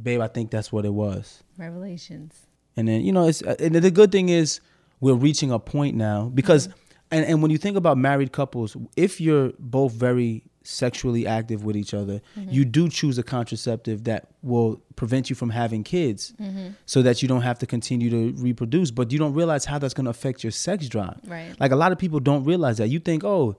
[0.00, 1.42] babe, I think that's what it was.
[1.58, 2.46] Revelations.
[2.76, 4.60] And then you know, it's uh, and the good thing is
[5.00, 6.78] we're reaching a point now because, mm-hmm.
[7.10, 11.76] and and when you think about married couples, if you're both very sexually active with
[11.76, 12.50] each other, mm-hmm.
[12.50, 16.70] you do choose a contraceptive that will prevent you from having kids, mm-hmm.
[16.86, 18.90] so that you don't have to continue to reproduce.
[18.90, 21.20] But you don't realize how that's going to affect your sex drive.
[21.26, 21.54] Right.
[21.60, 22.88] Like a lot of people don't realize that.
[22.88, 23.56] You think, oh.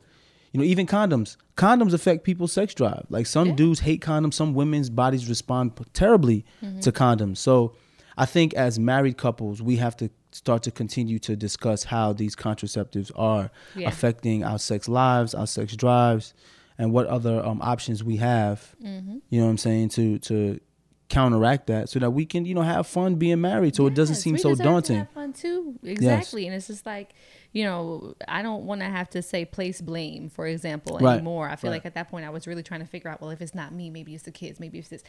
[0.51, 1.35] You know, even condoms.
[1.57, 3.05] Condoms affect people's sex drive.
[3.09, 3.55] Like some Yeah.
[3.55, 4.35] dudes hate condoms.
[4.35, 6.79] Some women's bodies respond terribly mm-hmm.
[6.79, 7.39] to condoms.
[7.39, 7.75] So,
[8.17, 12.37] I think as married couples, we have to start to continue to discuss how these
[12.37, 13.89] contraceptives are Yeah.
[13.89, 16.33] affecting our sex lives, our sex drives,
[16.77, 18.75] and what other um, options we have.
[18.83, 19.17] Mm-hmm.
[19.29, 20.59] You know what I'm saying to to
[21.07, 24.15] counteract that, so that we can you know have fun being married, so it doesn't
[24.15, 24.97] seem so daunting.
[24.97, 26.45] have fun too, exactly.
[26.45, 27.13] And it's just like,
[27.55, 31.47] you know, I don't want to have to say place blame, for example, Right, anymore.
[31.49, 31.77] I feel right.
[31.77, 33.71] like at that point, I was really trying to figure out, well, if it's not
[33.71, 35.03] me, maybe it's the kids, maybe it's this.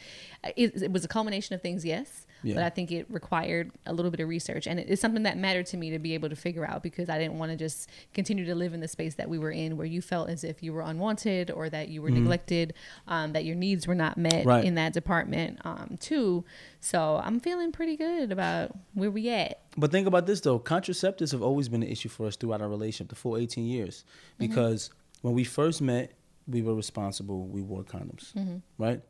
[0.55, 2.53] It, it was a culmination of things, yes, Yeah.
[2.55, 5.37] but I think it required a little bit of research, and it, it's something that
[5.37, 7.89] mattered to me to be able to figure out because I didn't want to just
[8.13, 10.63] continue to live in the space that we were in, where you felt as if
[10.63, 12.73] you were unwanted or that you were neglected,
[13.09, 14.47] um, that your needs were not met Mm-hmm.
[14.47, 14.63] Right.
[14.63, 16.45] in that department, um, too.
[16.79, 19.59] So I'm feeling pretty good about Where we at?
[19.77, 20.59] But think about this though.
[20.59, 24.03] Contraceptives have always been an issue for us throughout our relationship, the full 18 years.
[24.03, 24.47] Mm-hmm.
[24.47, 24.89] Because
[25.21, 26.13] when we first met,
[26.47, 27.47] we were responsible.
[27.47, 28.57] We wore condoms, mm-hmm.
[28.77, 29.01] right?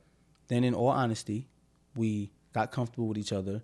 [0.47, 1.47] Then, in all honesty,
[1.95, 3.63] we got comfortable with each other.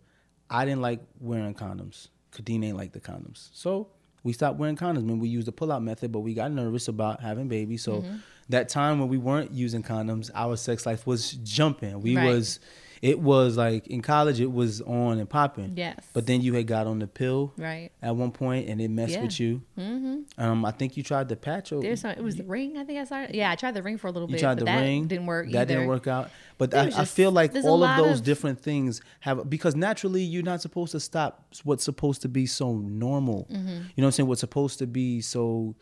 [0.49, 2.09] I didn't like wearing condoms.
[2.31, 3.49] Kadeen ain't like the condoms.
[3.53, 3.89] So
[4.23, 4.99] we stopped wearing condoms.
[4.99, 7.83] I mean, we used the pull-out method, but we got nervous about having babies.
[7.83, 8.17] So mm-hmm.
[8.49, 12.01] that time when we weren't using condoms, our sex life was jumping.
[12.01, 12.27] We Right.
[12.27, 12.59] was,
[13.03, 15.73] it was like in college, it was on and popping.
[15.75, 15.99] Yes.
[16.13, 17.91] But then you had got on the pill Right.
[18.01, 19.23] at one point, and it messed Yeah.
[19.23, 19.61] with you.
[19.77, 20.41] Mm-hmm.
[20.41, 21.73] Um, I think you tried the patch.
[21.73, 22.77] Or There's some, it was the ring.
[22.77, 23.35] I think I started.
[23.35, 24.39] Yeah, I tried the ring for a little you bit.
[24.41, 25.07] tried but the that ring.
[25.07, 25.51] Didn't work.
[25.51, 26.31] That didn't work out.
[26.57, 30.21] But I, was I feel like all of those of- different things have because naturally
[30.23, 33.47] you're not supposed to stop what's supposed to be so normal.
[33.51, 33.67] Mm-hmm.
[33.67, 34.29] You know what I'm saying?
[34.29, 35.75] What's supposed to be so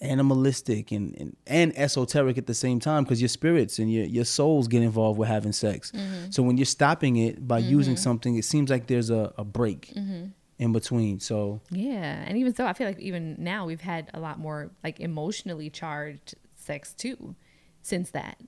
[0.00, 4.24] animalistic and, and, and esoteric at the same time because your spirits and your, your
[4.24, 5.92] souls get involved with having sex.
[5.92, 6.30] Mm-hmm.
[6.30, 9.92] So when you're stopping it by using something, it seems like there's a, a break
[9.96, 10.26] Mm-hmm.
[10.58, 11.20] in between.
[11.20, 14.70] So Yeah, and even so, I feel like even now we've had a lot more
[14.84, 17.34] like emotionally charged sex too,
[17.82, 18.38] since that.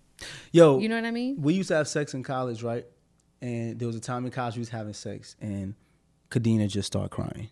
[0.53, 1.41] yo, You know what I mean?
[1.41, 2.87] we used to have sex in college, right?
[3.41, 5.75] And there was a time in college we was having sex, and
[6.31, 7.49] Kadena just started crying.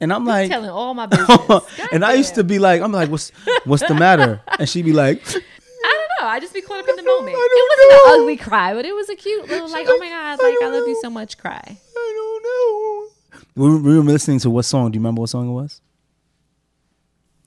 [0.00, 1.62] And I'm like, Telling all my business.
[1.92, 3.30] and I used to be like, I'm like, what's
[3.64, 4.42] what's the matter?
[4.58, 6.26] And she'd be like, I don't know.
[6.28, 7.36] I just be caught up in the moment.
[7.38, 10.38] It wasn't an ugly cry, but it was a cute little like, oh my god,
[10.42, 11.62] like I love you so much cry.
[11.96, 13.42] I don't know.
[13.56, 14.90] We we were listening to what song?
[14.90, 15.80] Do you remember what song it was?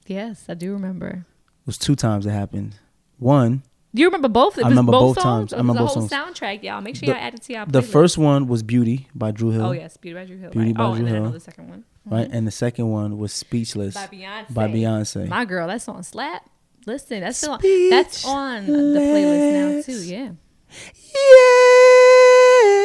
[0.05, 1.25] Yes, I do remember.
[1.61, 2.75] It was two times it happened.
[3.17, 4.57] One, Do you remember both?
[4.57, 5.51] It I remember both both songs.
[5.51, 5.53] times.
[5.53, 6.39] I It was remember the both whole songs.
[6.39, 6.81] soundtrack, y'all.
[6.81, 7.65] Make sure The- y'all add it to y'all.
[7.65, 7.85] the playlist.
[7.91, 10.51] first one was Beauty by Dru Hill, Oh yes, Beauty by Dru Hill.
[10.51, 10.77] Beauty right.
[10.77, 11.31] by oh, Drew and know Hill.
[11.31, 12.15] the second one Mm-hmm.
[12.15, 12.29] right?
[12.31, 14.53] And the second one was Speechless by Beyonce.
[14.53, 15.27] by Beyonce.
[15.27, 16.49] My girl, that's on slap.
[16.85, 20.03] Listen, that's still on, that's on the playlist now too.
[20.05, 20.31] Yeah.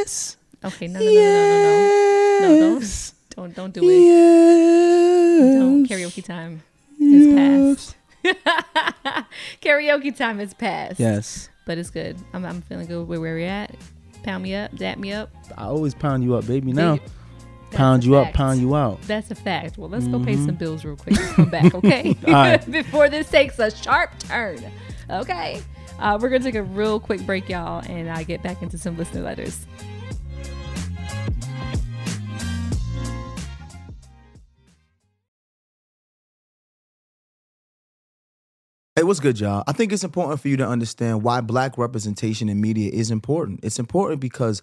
[0.03, 0.37] yes.
[0.65, 0.89] Okay.
[0.89, 2.81] No, no, no, no, no, no, no.
[2.81, 4.01] Don't, don't, don't do it.
[4.01, 5.55] Yes.
[5.59, 5.87] Don't.
[5.87, 6.63] Karaoke time
[7.01, 7.97] is past.
[9.63, 10.99] Karaoke time is past.
[11.01, 11.49] Yes.
[11.65, 12.17] But it's good.
[12.33, 13.75] I'm, I'm feeling good with where we're at.
[14.23, 15.31] Pound me up, dap me up.
[15.57, 16.73] I always pound you up, baby.
[16.73, 17.22] Now, Baby, that's
[17.73, 19.01] pound a you up, pound you out.
[19.03, 19.79] That's a fact.
[19.79, 22.15] Well, let's go pay some bills real quick come back, okay?
[22.15, 22.27] Mm-hmm.
[22.27, 22.71] All right.
[22.71, 24.59] Before this takes a sharp turn.
[25.11, 25.61] Okay.
[25.99, 28.79] Uh, we're going to take a real quick break, y'all, and I get back into
[28.79, 29.67] some listener letters.
[38.95, 39.65] Hey, what's good, y'all?
[39.67, 43.61] I think it's important for you to understand why black representation in media is important.
[43.63, 44.63] It's important because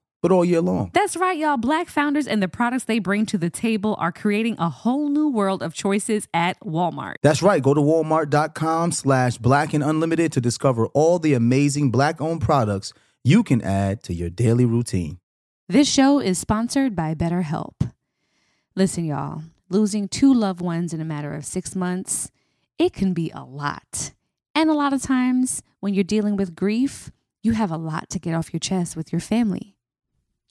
[0.21, 0.91] but all year long.
[0.93, 1.57] That's right, y'all.
[1.57, 5.27] Black founders and the products they bring to the table are creating a whole new
[5.29, 7.15] world of choices at Walmart.
[7.21, 7.61] That's right.
[7.61, 12.93] Go to walmart.com slash black and unlimited to discover all the amazing black owned products
[13.23, 15.19] you can add to your daily routine.
[15.67, 17.91] This show is sponsored by BetterHelp.
[18.75, 22.31] Listen, y'all, losing two loved ones in a matter of six months,
[22.77, 24.11] it can be a lot.
[24.53, 27.11] And a lot of times when you're dealing with grief,
[27.41, 29.75] you have a lot to get off your chest with your family.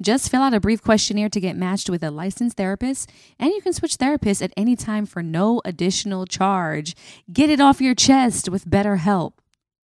[0.00, 3.60] Just fill out a brief questionnaire to get matched with a licensed therapist, and you
[3.60, 6.94] can switch therapists at any time for no additional charge.
[7.32, 9.32] Get it off your chest with BetterHelp.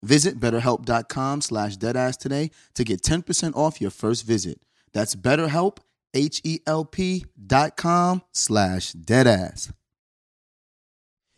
[0.03, 4.61] Visit betterhelp.com slash deadass today to get 10% off your first visit.
[4.93, 5.79] That's betterhelp,
[6.15, 9.73] H-E-L-P dot com slash deadass.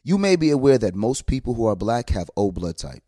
[0.04, 3.07] You may be aware that most people who are black have O blood type.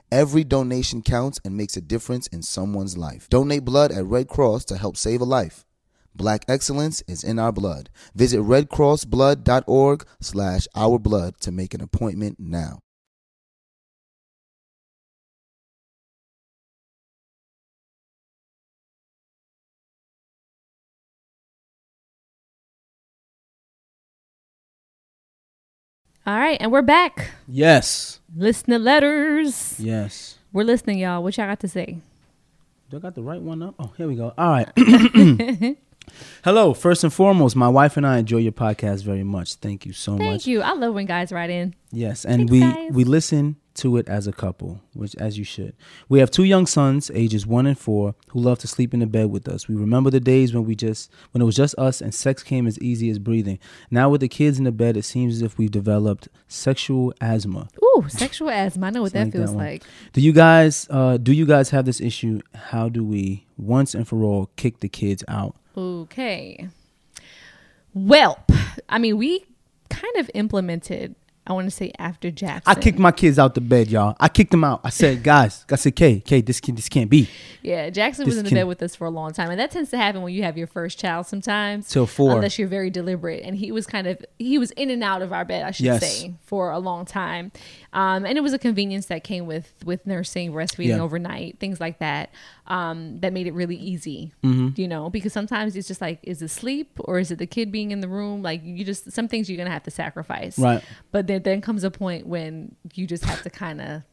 [0.11, 3.29] Every donation counts and makes a difference in someone's life.
[3.29, 5.65] Donate blood at Red Cross to help save a life.
[6.13, 7.89] Black excellence is in our blood.
[8.13, 12.79] Visit redcrossblood.org slash our blood to make an appointment now.
[26.25, 27.31] All right, and we're back.
[27.47, 28.19] Yes.
[28.35, 29.79] Listener letters.
[29.79, 30.37] Yes.
[30.53, 31.23] We're listening, y'all.
[31.23, 31.97] What y'all got to say?
[32.91, 33.73] Do I got the right one up?
[33.79, 34.31] Oh, here we go.
[34.37, 34.69] All right.
[36.43, 36.73] Hello.
[36.75, 39.55] First and foremost, my wife and I enjoy your podcast very much.
[39.55, 40.29] Thank you so Thank much.
[40.43, 40.61] Thank you.
[40.61, 41.73] I love when guys write in.
[41.91, 42.91] Yes, and Thanks, we guys.
[42.91, 45.73] we listen to it as a couple, which as you should.
[46.09, 49.05] We have two young sons, ages one and four, who love to sleep in the
[49.07, 49.67] bed with us.
[49.67, 52.67] We remember the days when we just when it was just us and sex came
[52.67, 53.59] as easy as breathing.
[53.89, 57.69] Now with the kids in the bed, it seems as if we've developed sexual asthma.
[57.83, 58.87] Ooh, sexual asthma.
[58.87, 59.65] I know what that Like that feels one.
[59.65, 59.83] like.
[60.13, 62.41] Do you guys uh do you guys have this issue?
[62.53, 65.55] How do we once and for all kick the kids out?
[65.77, 66.67] Okay.
[67.93, 68.39] Well,
[68.89, 69.45] I mean, we
[69.89, 71.15] kind of implemented,
[71.47, 72.71] I want to say after Jackson.
[72.71, 74.15] I kicked my kids out the bed, y'all.
[74.19, 74.81] I kicked them out.
[74.83, 77.27] I said, guys, I said, Kay, Kay, this can this can't be
[77.63, 79.89] Yeah, Jackson was in the bed with us for a long time, and that tends
[79.89, 81.89] to happen when you have your first child sometimes.
[81.89, 82.35] Till four.
[82.35, 83.43] unless you're very deliberate.
[83.43, 85.85] And he was kind of he was in and out of our bed, I should
[85.85, 86.05] Yes.
[86.21, 87.51] say, for a long time.
[87.93, 91.01] Um, and it was a convenience that came with with nursing, breastfeeding Yeah.
[91.01, 92.29] overnight, things like that.
[92.67, 94.79] Um, that made it really easy, Mm-hmm.
[94.79, 97.69] you know, because sometimes it's just like, is it sleep or is it the kid
[97.71, 98.41] being in the room?
[98.41, 100.81] Like you just some things you're gonna have to sacrifice, Right.
[101.11, 104.03] But then then comes a point when you just have to kind of.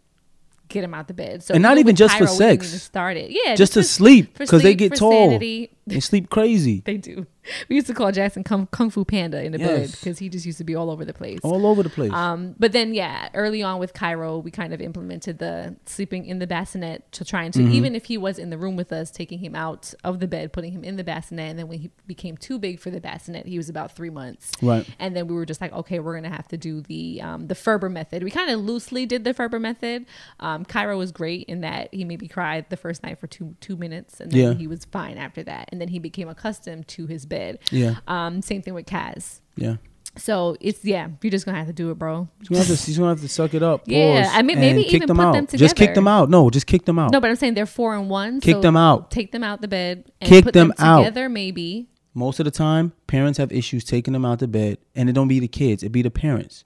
[0.70, 2.66] Get him out the bed, so And not even just for Cairo, sex.
[2.66, 5.12] even start yeah, just to sleep because they get for tall.
[5.12, 5.70] sanity.
[5.94, 6.82] They sleep crazy.
[6.84, 7.26] They do.
[7.70, 10.44] We used to call Jackson Kung, Kung Fu Panda in the bed because he just
[10.44, 11.38] used to be all over the place.
[11.42, 12.12] all over the place.
[12.12, 16.40] Um, but then, yeah, early on with Cairo, we kind of implemented the sleeping in
[16.40, 17.70] the bassinet to trying Mm-hmm.
[17.70, 20.28] to, even if he was in the room with us, taking him out of the
[20.28, 21.48] bed, putting him in the bassinet.
[21.48, 24.52] And then when he became too big for the bassinet, he was about three months.
[24.60, 24.86] Right.
[24.98, 27.46] And then we were just like, okay, we're going to have to do the um,
[27.46, 28.22] the Ferber method.
[28.22, 30.04] We kind of loosely did the Ferber method.
[30.40, 33.76] Um, Cairo was great in that he maybe cried the first night for two two
[33.76, 34.52] minutes, and then Yeah.
[34.54, 35.70] he was fine after that.
[35.72, 37.58] And then he became accustomed to his bed.
[37.70, 37.96] Yeah.
[38.06, 39.40] Um, same thing with Kaz.
[39.56, 39.76] yeah.
[40.16, 42.26] So it's yeah, you're just gonna have to do it, bro.
[42.40, 43.82] He's gonna, have to, gonna have to suck it up.
[43.86, 45.32] Yeah, I mean, maybe even them put out.
[45.34, 46.28] them Just kick them out.
[46.28, 47.12] No, just kick them out.
[47.12, 48.40] No, but I'm saying they're four and one.
[48.40, 49.12] Kick so them out.
[49.12, 50.10] Take them out the bed.
[50.20, 51.00] And Kick put them out.
[51.04, 51.28] together.
[51.28, 51.88] Maybe.
[52.14, 55.28] Most of the time, parents have issues taking them out to bed, and it don't
[55.28, 56.64] be the kids; it be the parents.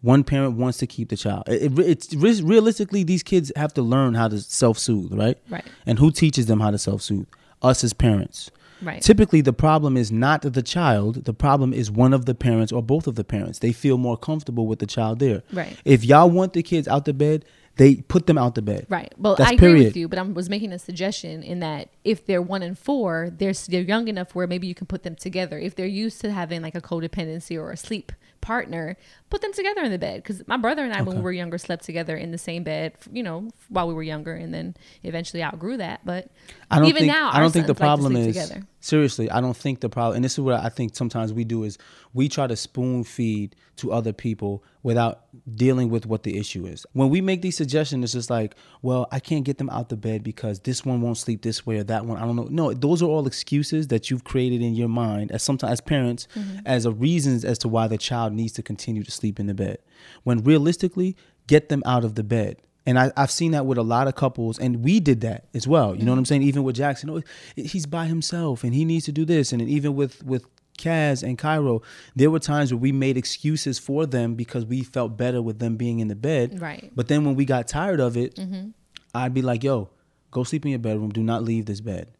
[0.00, 1.44] One parent wants to keep the child.
[1.48, 5.36] It, it- it's realistically these kids have to learn how to self-soothe, right?
[5.48, 5.64] Right.
[5.86, 7.26] And who teaches them how to self-soothe?
[7.62, 8.50] Us as parents.
[8.82, 9.02] Right.
[9.02, 11.26] Typically, the problem is not the child.
[11.26, 13.58] The problem is one of the parents or both of the parents.
[13.58, 15.42] They feel more comfortable with the child there.
[15.52, 15.76] Right.
[15.84, 17.44] If y'all want the kids out the bed,
[17.76, 18.86] they put them out the bed.
[18.88, 19.12] Right.
[19.16, 19.84] Well, That's I agree period.
[19.86, 23.30] with you, but I was making a suggestion in that if they're one and four,
[23.36, 25.58] they're they're young enough where maybe you can put them together.
[25.58, 28.96] If they're used to having like a codependency or a sleep partner,
[29.28, 30.22] put them together in the bed.
[30.22, 32.94] Because my brother and I, when we were younger, slept together in the same bed.
[33.12, 36.00] You know, while we were younger, and then eventually outgrew that.
[36.04, 36.30] But
[36.70, 38.66] I don't even think, now, I don't think the sons like problem is together.
[38.80, 39.30] seriously.
[39.30, 41.78] I don't think the problem, and this is what I think sometimes we do is
[42.12, 45.24] we try to spoon feed to other people without
[45.54, 46.84] dealing with what the issue is.
[46.92, 49.96] When we make these suggestions, it's just like, well, I can't get them out the
[49.96, 52.16] bed because this one won't sleep this way or that one.
[52.18, 52.48] I don't know.
[52.50, 56.10] No, those are all excuses that you've created in your mind as sometimes as parents
[56.34, 56.58] Mm-hmm.
[56.66, 59.54] as a reasons as to why the child needs to continue to sleep in the
[59.54, 59.78] bed.
[60.24, 61.16] When realistically,
[61.46, 62.56] get them out of the bed.
[62.86, 65.68] And I, I've seen that with a lot of couples, and we did that as
[65.68, 65.94] well.
[65.94, 66.42] You know what I'm saying?
[66.42, 67.22] Even with Jackson, oh,
[67.54, 69.52] he's by himself, and he needs to do this.
[69.52, 70.46] And even with with
[70.78, 71.82] Kaz and Cairo,
[72.16, 75.76] there were times where we made excuses for them because we felt better with them
[75.76, 76.60] being in the bed.
[76.60, 76.90] Right.
[76.96, 78.70] But then when we got tired of it, mm-hmm.
[79.14, 79.90] I'd be like, "Yo,
[80.30, 81.10] go sleep in your bedroom.
[81.10, 82.10] Do not leave this bed."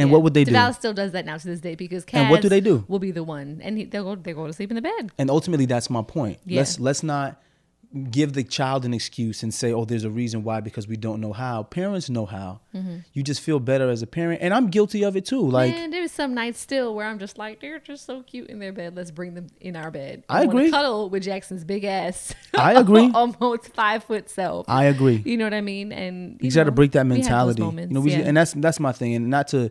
[0.00, 0.52] And what would they do?
[0.52, 2.84] Dallas still does that now to this day because Kaz And what do they do?
[2.88, 4.14] Will be the one, and he, they'll go.
[4.16, 5.12] They go to sleep in the bed.
[5.18, 6.38] And ultimately, that's my point.
[6.44, 6.60] Yeah.
[6.60, 7.40] Let's let's not
[8.10, 11.20] give the child an excuse and say, "Oh, there's a reason why," because we don't
[11.20, 11.64] know how.
[11.64, 12.60] Parents know how.
[12.74, 12.98] Mm-hmm.
[13.12, 15.40] You just feel better as a parent, and I'm guilty of it too.
[15.40, 18.60] Like, Man, there's some nights still where I'm just like, they're just so cute in
[18.60, 18.94] their bed.
[18.94, 20.24] Let's bring them in our bed.
[20.28, 20.70] I wanna agree.
[20.70, 22.32] Cuddle with Jackson's big ass.
[22.54, 23.10] I agree.
[23.12, 24.68] Almost five foot self.
[24.68, 25.22] I agree.
[25.24, 25.92] You know what I mean?
[25.92, 27.62] And you got to break that we have those mentality.
[27.62, 28.18] moments, You know, we, yeah.
[28.18, 29.70] and that's that's my thing, and not to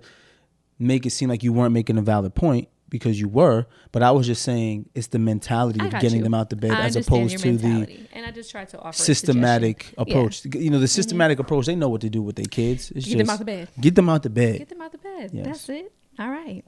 [0.80, 4.12] make it seem like you weren't making a valid point because you were, but I
[4.12, 6.24] was just saying it's the mentality of getting you.
[6.24, 8.90] them out the bed I as opposed to the and I just tried to offer
[8.90, 10.06] a systematic suggestion.
[10.08, 10.14] Yeah.
[10.14, 10.46] approach.
[10.46, 11.46] You know, the systematic mm-hmm.
[11.46, 11.66] approach.
[11.68, 12.92] They know what to do with their kids.
[12.92, 13.70] It's Get just them out the bed.
[13.80, 14.58] Get them out the bed.
[14.60, 15.32] Get them out the bed.
[15.34, 15.46] Yes.
[15.46, 15.94] That's it.
[16.18, 16.64] All right.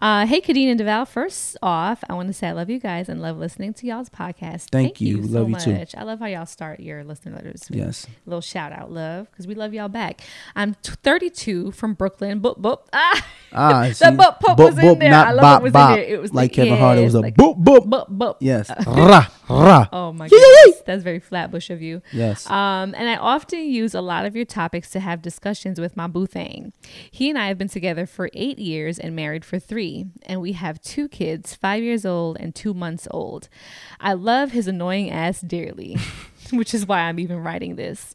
[0.00, 1.06] Uh, hey, Kadeen and Devale.
[1.06, 4.08] First off, I want to say I love you guys and love listening to y'all's
[4.08, 4.70] podcast.
[4.70, 5.22] Thank you.
[5.24, 5.72] so Love you too.
[5.74, 5.94] much.
[5.94, 7.64] I love how y'all start your listener letters.
[7.70, 8.06] Yes.
[8.06, 10.22] A little shout out, love, because we love y'all back.
[10.56, 12.40] I'm t- 32 from Brooklyn.
[12.40, 12.78] Boop, boop.
[12.92, 14.04] Ah, Ah, the see?
[14.04, 15.12] boop, boop Boop, was in there.
[15.12, 15.90] I love it was bop.
[15.90, 16.04] in there.
[16.14, 17.80] It was Like Kevin Hart, it was yes, a like boop, boop.
[17.90, 18.36] Boop, boop.
[18.38, 18.70] Yes.
[18.86, 19.88] Rah, rah.
[19.92, 22.00] Oh my goodness, that's very flatbush of you.
[22.12, 22.48] Yes.
[22.48, 26.06] Um, and I often use a lot of your topics to have discussions with my
[26.06, 26.72] boo thing.
[27.10, 29.89] He and I have been together for eight years and married for three,
[30.26, 33.48] and we have two kids, five years old and two months old.
[34.00, 35.96] I love his annoying ass dearly,
[36.52, 38.14] which is why I'm even writing this.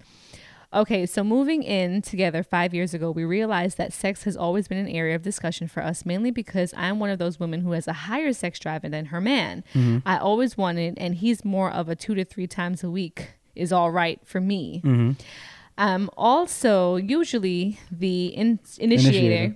[0.73, 4.77] Okay, so moving in together five years ago, we realized that sex has always been
[4.77, 7.87] an area of discussion for us, mainly because I'm one of those women who has
[7.87, 9.63] a higher sex drive than her man.
[10.05, 13.71] I always wanted, and he's more of a two to three times a week is
[13.71, 14.81] all right for me.
[15.77, 19.55] Um, also, usually the in- initiator, Initiator.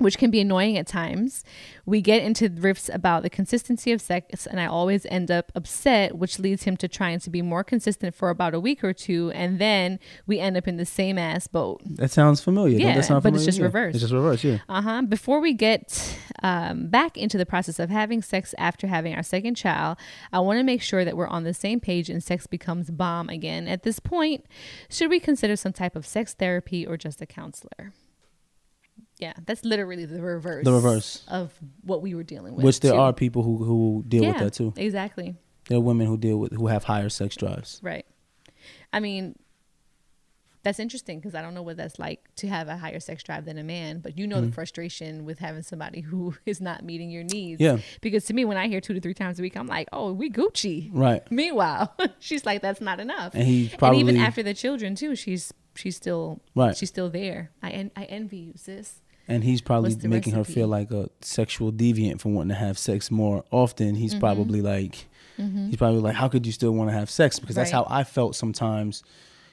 [0.00, 1.44] Which can be annoying at times,
[1.86, 6.16] we get into riffs about the consistency of sex, and I always end up upset,
[6.16, 9.30] which leads him to trying to be more consistent for about a week or two,
[9.34, 11.80] and then we end up in the same ass boat.
[11.84, 12.78] That sounds familiar.
[12.78, 13.64] Yeah, that sound but it's just Yeah.
[13.64, 13.94] reversed.
[13.96, 14.58] It's just reverse, yeah.
[14.68, 15.02] Uh huh.
[15.02, 19.54] Before we get um, back into the process of having sex after having our second
[19.56, 19.98] child,
[20.32, 23.28] I want to make sure that we're on the same page and sex becomes bomb
[23.28, 23.68] again.
[23.68, 24.46] At this point,
[24.88, 27.92] should we consider some type of sex therapy or just a counselor?
[29.20, 30.64] Yeah, that's literally the reverse.
[30.64, 31.24] The reverse.
[31.28, 31.52] of
[31.82, 32.64] what we were dealing with.
[32.64, 32.98] Which there too.
[32.98, 34.72] are people who who deal with that too.
[34.76, 35.36] Exactly.
[35.68, 37.80] There are women who deal with who have higher sex drives.
[37.82, 38.06] Right.
[38.92, 39.36] I mean,
[40.62, 43.44] that's interesting because I don't know what that's like to have a higher sex drive
[43.44, 44.54] than a man, but you know the mm-hmm.
[44.54, 47.60] frustration with having somebody who is not meeting your needs.
[47.60, 47.78] Yeah.
[48.00, 50.12] Because to me, when I hear two to three times a week, I'm like, oh,
[50.12, 50.90] we Gucci.
[50.92, 51.22] Right.
[51.30, 53.34] Meanwhile, she's like, that's not enough.
[53.34, 56.76] And and probably even after the children too, she's she's still Right.
[56.76, 57.50] She's still there.
[57.62, 59.00] I en- I envy you, sis.
[59.28, 63.10] And he's probably making her feel like a sexual deviant for wanting to have sex
[63.10, 63.94] more often.
[63.94, 64.20] He's Mm-hmm.
[64.20, 65.06] probably like
[65.68, 67.38] he's probably like, How could you still want to have sex?
[67.38, 67.78] Because that's Right.
[67.78, 69.02] how I felt sometimes,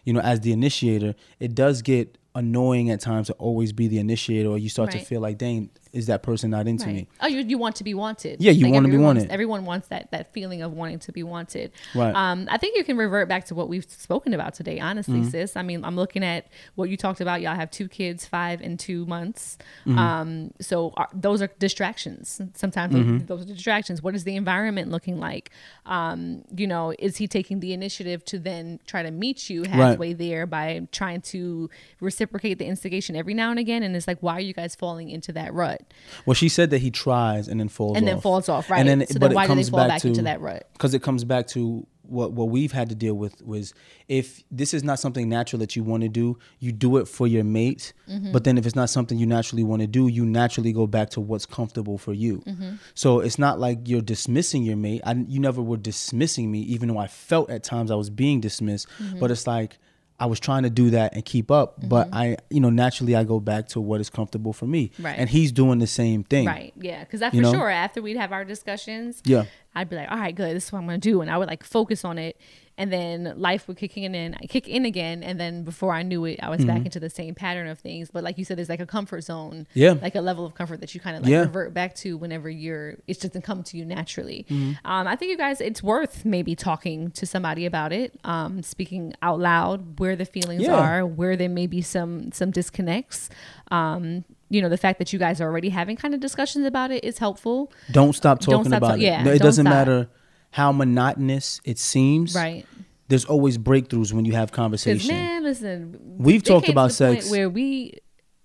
[0.03, 1.15] you know, as the initiator.
[1.39, 4.99] It does get annoying at times to always be the initiator or you start to
[4.99, 7.07] feel like, dang, is that person not into me?
[7.21, 8.41] Oh, you, you want to be wanted.
[8.41, 9.31] Yeah, you wanna be everyone wants- wanted.
[9.33, 11.71] Everyone wants that that feeling of wanting to be wanted.
[11.95, 12.13] Right.
[12.15, 14.79] Um, I think you can revert back to what we've spoken about today.
[14.79, 15.29] Honestly, Mm-hmm.
[15.29, 15.55] sis.
[15.55, 17.41] I mean, I'm looking at what you talked about.
[17.41, 19.57] Y'all have two kids, five and two months.
[19.85, 19.97] Mm-hmm.
[19.97, 22.41] Um, so are, those are distractions.
[22.53, 23.25] Sometimes Mm-hmm.
[23.25, 24.01] those are distractions.
[24.01, 25.51] What is the environment looking like?
[25.85, 30.13] Um, you know, is he taking the initiative to then try to meet you halfway
[30.13, 31.69] there by trying to
[31.99, 33.83] reciprocate the instigation every now and again?
[33.83, 35.76] And it's like, why are you guys falling into that rut?
[36.25, 38.13] Well, she said that he tries and then falls and off.
[38.13, 38.79] then falls off, right?
[38.79, 40.41] And then, so but then it why do they fall back, back to, into that
[40.41, 40.69] rut?
[40.73, 43.73] Because it comes back to what what we've had to deal with was
[44.07, 47.27] if this is not something natural that you want to do, you do it for
[47.27, 47.93] your mate.
[48.09, 48.31] Mm-hmm.
[48.31, 51.09] But then if it's not something you naturally want to do, you naturally go back
[51.11, 52.39] to what's comfortable for you.
[52.47, 52.75] Mm-hmm.
[52.93, 55.01] So it's not like you're dismissing your mate.
[55.05, 58.39] I, you never were dismissing me, even though I felt at times I was being
[58.39, 58.87] dismissed.
[58.99, 59.19] Mm-hmm.
[59.19, 59.77] But it's like.
[60.19, 62.15] I was trying to do that and keep up, but mm-hmm.
[62.15, 64.91] I, you know, naturally I go back to what is comfortable for me.
[64.97, 65.17] Right.
[65.17, 66.47] And he's doing the same thing.
[66.47, 66.73] Right.
[66.75, 67.03] Yeah.
[67.03, 67.53] Because that for You know?
[67.53, 69.45] sure, after we'd have our discussions, Yeah.
[69.75, 70.55] I'd be like, all right, good.
[70.55, 71.21] This is what I'm going to do.
[71.21, 72.39] And I would like focus on it.
[72.79, 75.23] And then life would kick in and kick in again.
[75.23, 78.11] And then before I knew it, I was back into the same pattern of things.
[78.11, 79.65] But like you said, there's like a comfort zone.
[79.71, 79.79] Mm-hmm.
[79.79, 79.93] Yeah.
[79.99, 81.39] Like a level of comfort that you kind of like Yeah.
[81.39, 84.45] revert back to whenever you're, it doesn't come to you naturally.
[84.47, 84.73] Mm-hmm.
[84.85, 89.15] Um, I think you guys, it's worth maybe talking to somebody about it, um, speaking
[89.23, 90.75] out loud where the feelings Yeah.
[90.75, 93.29] are, where there may be some, some disconnects.
[93.71, 96.91] Um, you know, the fact that you guys are already having kind of discussions about
[96.91, 97.71] it is helpful.
[97.91, 99.01] Don't stop Don't talking stop about it.
[99.01, 99.73] yeah, No, it doesn't stop.
[99.73, 100.09] matter
[100.51, 102.33] how monotonous it seems.
[102.35, 102.65] Right.
[103.09, 105.07] There's always breakthroughs when you have conversation.
[105.15, 107.29] man, listen, We've talked about sex.
[107.31, 107.93] where we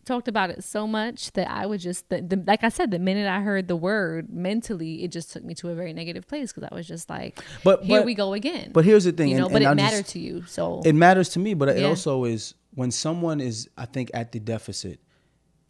[0.05, 2.99] talked about it so much that I was just, the, the, like I said, the
[2.99, 6.53] minute I heard the word mentally, it just took me to a very negative place
[6.53, 8.71] because I was just like, But- here but- we go again.
[8.73, 10.81] but here's the thing, you know, and- but and it I'll mattered to you, so
[10.85, 14.39] it matters to me, but it also is when someone is, I think, at the
[14.41, 14.99] deficit.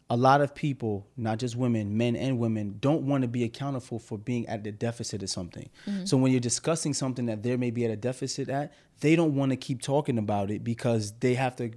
[0.09, 3.99] A lot of people, not just women, men and women, don't want to be accountable
[3.99, 5.69] for being at the deficit of something.
[5.87, 6.05] Mm-hmm.
[6.05, 9.35] So when you're discussing something that they may be at a deficit at, they don't
[9.35, 11.71] want to keep talking about it because they have to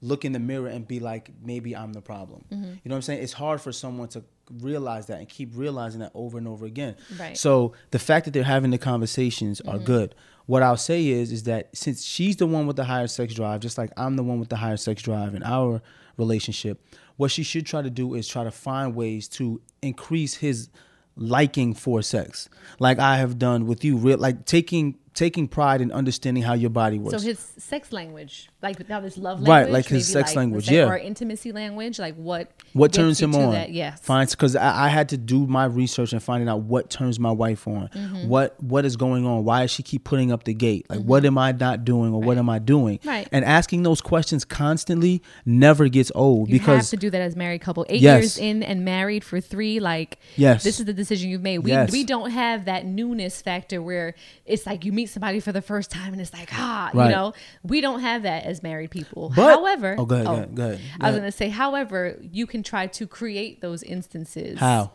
[0.00, 2.44] look in the mirror and be like, maybe I'm the problem.
[2.50, 2.64] Mm-hmm.
[2.64, 3.22] You know what I'm saying?
[3.22, 4.24] It's hard for someone to
[4.60, 6.96] realize that and keep realizing that over and over again.
[7.18, 7.36] Right.
[7.36, 9.84] So the fact that they're having the conversations are mm-hmm.
[9.84, 10.14] good.
[10.46, 13.60] What I'll say is, is that since she's the one with the higher sex drive,
[13.60, 15.80] just like I'm the one with the higher sex drive in our
[16.16, 16.84] relationship,
[17.22, 20.70] what she should try to do is try to find ways to increase his
[21.14, 22.48] liking for sex,
[22.80, 23.96] like I have done with you.
[23.96, 27.20] Real like taking taking pride in understanding how your body works.
[27.22, 30.74] So his sex language, like now this love language, Right, like his sex language, the-
[30.76, 30.88] yeah.
[30.88, 33.70] or intimacy language, like what what turns him on That?
[33.72, 37.18] Yes, fine because I, I had to do my research and finding out what turns
[37.20, 38.28] my wife on Mm-hmm.
[38.28, 41.24] what what is going on why does she keep putting up the gate like what
[41.24, 43.28] am i not doing or what am i doing Right.
[43.32, 47.36] and asking those questions constantly never gets old You have because to do that as
[47.36, 47.84] married couple.
[47.88, 48.22] Eight Yes.
[48.22, 50.62] years in and married for three, like Yes.
[50.64, 51.58] this is the decision you've made.
[51.58, 51.90] We Yes.
[51.92, 54.14] we don't have that newness factor where
[54.46, 57.06] it's like you meet somebody for the first time and it's like ah, Right.
[57.06, 57.34] you know.
[57.62, 59.32] We don't have that as married people.
[59.34, 62.18] But- however, oh go ahead go ahead, go ahead, go I was gonna say, however,
[62.20, 64.92] you can try to create those instances how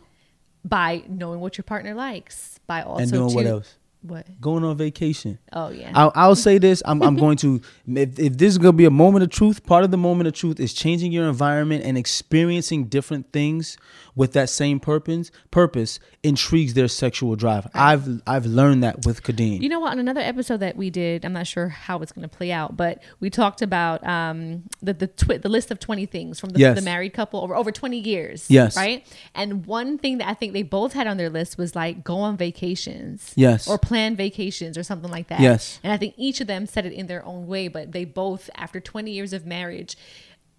[0.64, 4.40] by knowing what your partner likes, by also and doing what else What?
[4.40, 5.92] going on vacation Oh yeah.
[5.94, 6.82] I'll, I'll say this.
[6.84, 9.64] I'm, I'm going to, if, if this is going to be a moment of truth,
[9.64, 13.76] part of the moment of truth is changing your environment and experiencing different things
[14.18, 15.30] with that same purpose.
[15.50, 17.66] Purpose intrigues their sexual drive.
[17.72, 19.62] I've I've learned that with Kadeem.
[19.62, 19.92] You know what?
[19.92, 22.76] On another episode that we did, I'm not sure how it's going to play out,
[22.76, 26.58] but we talked about um, the the twi- the list of 20 things from the,
[26.58, 26.76] Yes.
[26.76, 28.50] the married couple over over 20 years.
[28.50, 28.76] Yes.
[28.76, 29.06] right.
[29.34, 32.16] And one thing that I think they both had on their list was like go
[32.18, 33.32] on vacations.
[33.36, 33.68] Yes.
[33.68, 35.38] or plan vacations or something like that.
[35.40, 35.78] Yes.
[35.84, 38.50] And I think each of them said it in their own way, but they both,
[38.56, 39.96] after 20 years of marriage.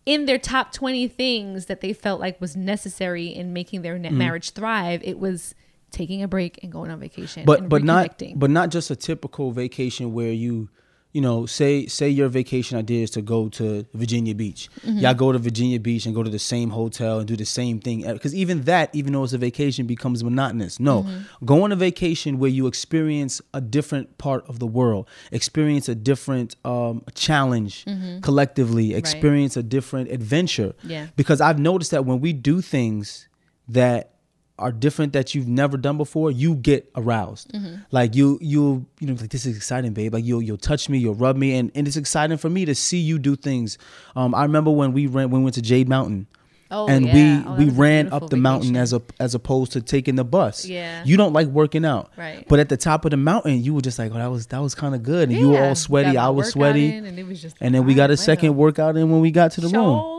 [0.06, 4.12] In their top 20 things that they felt like was necessary in making their Mm.
[4.12, 5.54] marriage thrive, it was
[5.92, 7.46] taking a break and going on vacation.
[7.46, 10.70] but but not but not just a typical vacation where you
[11.12, 14.70] you know say say your vacation idea is to go to Virginia Beach.
[14.86, 15.00] Mm-hmm.
[15.00, 17.80] Y'all go to Virginia Beach and go to the same hotel and do the same
[17.80, 20.80] thing because even that even though it's a vacation becomes monotonous.
[20.80, 21.46] No, Mm-hmm.
[21.46, 25.96] go on a vacation where you experience a different part of the world, experience a
[25.96, 27.86] different um, challenge
[28.22, 30.74] collectively, experience a different adventure.
[30.80, 30.90] Mm-hmm.
[30.92, 31.08] Yeah.
[31.16, 33.28] Because I've noticed that when we do things
[33.68, 34.14] that
[34.60, 37.52] are different that you've never done before, you get aroused.
[37.54, 37.76] Mm-hmm.
[37.92, 40.14] Like you, you, you know, like this is exciting, babe.
[40.14, 42.76] Like you'll, you'll touch me, you'll rub me, and, and it's exciting for me to
[42.76, 43.78] see you do things.
[44.16, 46.28] Um, I remember when we ran, when we went to Jade Mountain,
[46.72, 47.14] Oh, and yeah.
[47.16, 48.82] we Oh, we ran up the mountain vacation.
[48.82, 50.66] as a as opposed to taking the bus.
[50.68, 51.04] Yeah.
[51.04, 52.46] you don't like working out, Right.
[52.48, 54.60] But at the top of the mountain, you were just like, oh, that was that
[54.62, 57.74] was kind of good, and you were all sweaty, I was sweaty, and was and
[57.74, 60.19] then we got a second workout in when we got to the room.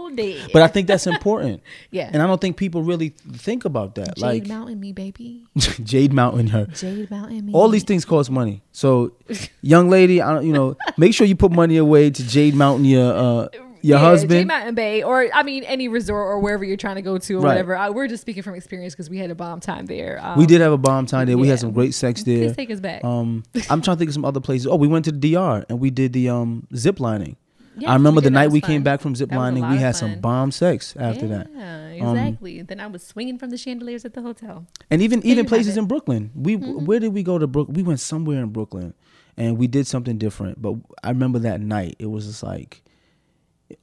[0.52, 1.62] But I think that's important.
[1.92, 2.08] Yeah.
[2.12, 4.16] And I don't think people really think about that.
[4.16, 5.44] Jade like Mountain, me baby.
[5.56, 6.66] Jade Mountain, her.
[6.66, 7.52] Jade Mountain, me.
[7.52, 8.62] All these things cost money.
[8.72, 9.12] So,
[9.60, 12.84] young lady, I don't, you know, make sure you put money away to Jade Mountain,
[12.84, 14.48] your uh, your Yeah, Jade husband.
[14.48, 17.40] Mountain Bay, or I mean, any resort or wherever you're trying to go to or
[17.40, 17.48] Right.
[17.50, 17.76] whatever.
[17.76, 20.20] I, we're just speaking from experience because we had a bomb time there.
[20.22, 21.36] Um, we did have a bomb time there.
[21.38, 21.52] We yeah.
[21.52, 22.46] had some great sex there.
[22.48, 23.02] Please take us back.
[23.04, 24.66] Um, I'm trying to think of some other places.
[24.66, 27.36] Oh, we went to the DR and we did the um zip lining.
[27.76, 29.68] Yes, I remember the night we came back from zip That was a lining.
[29.70, 31.46] We had some bomb sex after that.
[31.46, 32.62] Um, Yeah, exactly.
[32.62, 34.66] then I was swinging from the chandeliers at the hotel.
[34.90, 36.30] And even even places in Brooklyn.
[36.34, 36.84] We Mm-hmm.
[36.84, 37.68] where did we go to Brook?
[37.70, 38.94] We went somewhere in Brooklyn,
[39.36, 40.60] and we did something different.
[40.60, 41.96] But I remember that night.
[41.98, 42.82] It was just like,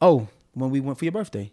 [0.02, 1.52] oh, when we went for your birthday.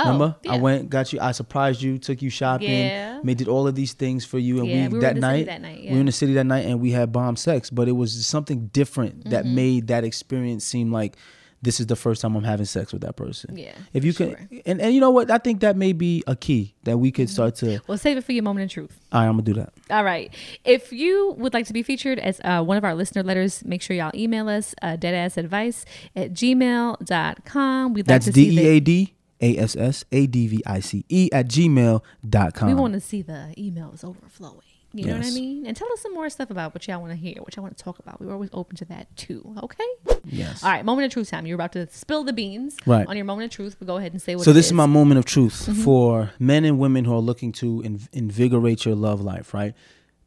[0.00, 3.18] Oh, Remember, I went, got you, I surprised you, took you shopping, Yeah.
[3.24, 5.26] made did all of these things for you, and Yeah, we, we that in the
[5.26, 7.34] city night, that night, we were in the city that night, and we had bomb
[7.34, 7.68] sex.
[7.68, 9.54] But it was something different that Mm-hmm.
[9.56, 11.16] made that experience seem like
[11.62, 13.56] this is the first time I'm having sex with that person.
[13.56, 14.36] Yeah, if you can, sure.
[14.36, 14.58] Mm-hmm.
[14.66, 17.28] and and you know what, I think that may be a key that we could
[17.28, 17.80] start to.
[17.86, 18.98] Well, save it for your moment of truth.
[19.12, 19.72] All right, I'm gonna do that.
[19.90, 20.32] All right.
[20.64, 23.82] If you would like to be featured as uh, one of our listener letters, make
[23.82, 25.84] sure y'all email us uh, deadassadvice
[26.14, 27.94] at gmail.com.
[27.94, 30.80] We'd like That's to D E A D A S S A D V I
[30.80, 32.68] C E at gmail.com.
[32.68, 34.67] We want to see the emails overflowing.
[34.98, 35.66] You know what I mean?
[35.66, 37.76] And tell us some more stuff about what y'all want to hear, what y'all want
[37.76, 38.20] to talk about.
[38.20, 39.54] We're always open to that too.
[39.62, 39.84] Okay.
[40.24, 40.62] Yes.
[40.64, 40.84] All right.
[40.84, 41.46] Moment of truth time.
[41.46, 43.06] You're about to spill the beans Right.
[43.06, 43.76] on your moment of truth.
[43.78, 44.44] But go ahead and say what.
[44.44, 45.82] So this is my moment of truth Mm-hmm.
[45.82, 49.74] for men and women who are looking to in- invigorate your love life, right?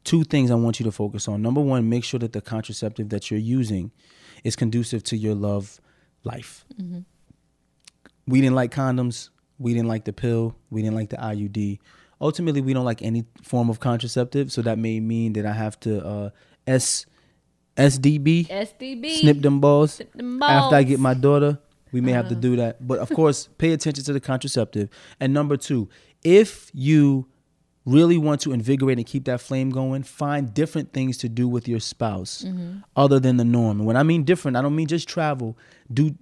[0.04, 1.42] Two things I want you to focus on.
[1.42, 3.92] Number one, make sure that the contraceptive that you're using
[4.42, 5.80] is conducive to your love
[6.24, 6.64] life.
[6.80, 7.00] Mm-hmm.
[8.26, 9.30] We didn't like condoms.
[9.58, 10.56] We didn't like the pill.
[10.70, 11.78] We didn't like the IUD.
[12.22, 14.50] Ultimately, we don't like any form of contraceptive.
[14.52, 16.30] So that may mean that I have to uh,
[16.66, 17.04] S
[17.76, 19.10] SDB SDB.
[19.20, 21.58] snip them balls them after I get my daughter.
[21.90, 22.34] We may have Uh-huh.
[22.36, 22.86] to do that.
[22.86, 24.88] But of course, pay attention to the contraceptive.
[25.20, 25.88] And number two,
[26.24, 27.26] if you
[27.84, 31.66] really want to invigorate and keep that flame going, find different things to do with
[31.66, 32.78] your spouse Mm-hmm.
[32.96, 33.80] other than the norm.
[33.80, 35.58] And when I mean different, I don't mean just travel.
[35.92, 36.14] Do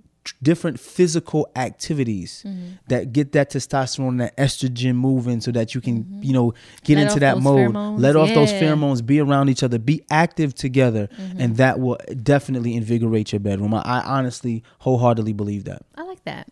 [0.43, 2.67] different physical activities Mm-hmm.
[2.89, 6.53] that get that testosterone, that estrogen moving so that you can, you know,
[6.85, 7.73] get Let into that mode.
[7.75, 8.01] pheromones.
[8.01, 8.61] Let off those Yeah.
[8.61, 8.83] Mm-hmm.
[8.85, 11.09] pheromones, be around each other, be active together,
[11.39, 13.73] and that will definitely invigorate your bedroom.
[13.75, 15.83] I, I honestly, wholeheartedly believe that.
[15.97, 16.49] I like that.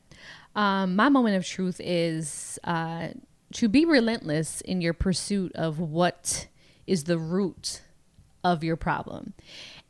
[0.56, 3.08] Um, my moment of truth is uh,
[3.54, 6.48] to be relentless in your pursuit of what
[6.86, 7.82] is the root
[8.42, 9.34] of your problem.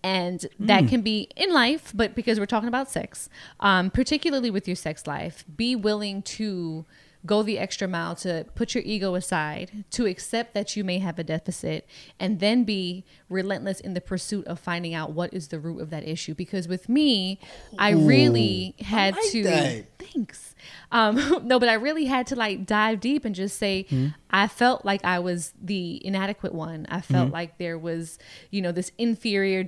[0.02, 3.28] And that can be in life, but because we're talking about sex,
[3.60, 6.86] um, particularly with your sex life, be willing to
[7.26, 11.18] go the extra mile to put your ego aside, to accept that you may have
[11.18, 11.86] a deficit,
[12.18, 15.90] and then be relentless in the pursuit of finding out what is the root of
[15.90, 16.34] that issue.
[16.34, 17.38] Because with me,
[17.78, 19.42] I really had like to.
[19.44, 19.84] that.
[19.98, 20.54] Thanks.
[20.92, 23.86] Um, no, but I really had to like dive deep and just say,
[24.30, 26.86] I felt like I was the inadequate one.
[26.88, 28.18] I felt like there was,
[28.50, 29.64] you know, this inferior,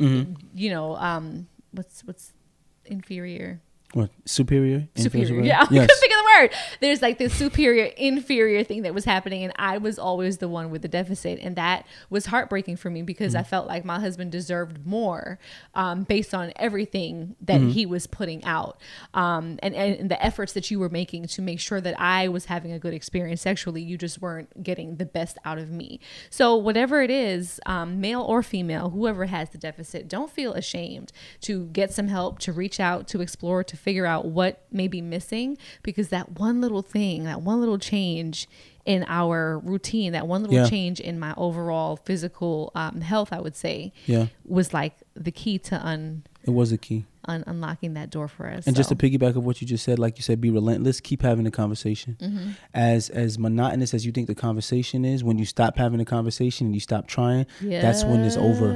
[0.54, 2.32] you know, um, what's what's
[2.84, 3.60] inferior?
[3.92, 4.88] What superior?
[4.94, 5.26] superior.
[5.26, 5.44] Inferior?
[5.44, 5.86] Yeah, I Yes.
[5.86, 6.50] couldn't think of the word.
[6.80, 10.70] There's like this superior, inferior thing that was happening, and I was always the one
[10.70, 13.40] with the deficit, and that was heartbreaking for me because Mm.
[13.40, 15.40] I felt like my husband deserved more,
[15.74, 17.70] um, based on everything that Mm-hmm.
[17.70, 18.80] he was putting out,
[19.12, 22.44] um, and, and the efforts that you were making to make sure that I was
[22.44, 23.82] having a good experience sexually.
[23.82, 25.98] You just weren't getting the best out of me.
[26.30, 31.10] So whatever it is, um, male or female, whoever has the deficit, don't feel ashamed
[31.42, 35.00] to get some help, to reach out, to explore, to figure out what may be
[35.00, 38.48] missing because that one little thing, that one little change
[38.86, 40.68] in our routine, that one little Yeah.
[40.68, 44.26] change in my overall physical um, health, I would say, Yeah.
[44.46, 47.04] was like the key to un, It was a key.
[47.28, 48.66] un unlocking that door for us.
[48.66, 50.98] And just So, to piggyback of what you just said, like you said, be relentless.
[51.00, 52.16] Keep having the conversation.
[52.20, 52.50] Mm-hmm.
[52.72, 56.66] As as monotonous as you think the conversation is, when you stop having the conversation
[56.68, 58.72] and you stop trying, that's when it's over.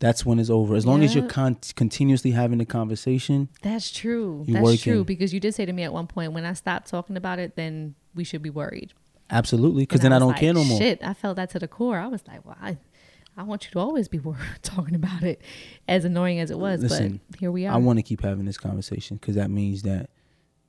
[0.00, 0.74] Yeah, That's when it's over.
[0.76, 4.44] As long as you're con- continuously having the conversation, That's true.
[4.48, 4.78] That's working.
[4.92, 7.38] true because you did say to me at one point, when I stopped talking about
[7.38, 8.92] it, then we should be worried.
[9.30, 10.78] absolutely, because then I, was don't like, care no more.
[10.78, 11.98] Shit, I felt that to the core.
[11.98, 12.78] I was like, well, I,
[13.36, 15.40] I want you to always be wor- talking about it,
[15.86, 16.80] as annoying as it was.
[16.82, 17.74] Listen, but here we are.
[17.74, 20.10] I want to keep having this conversation because that means that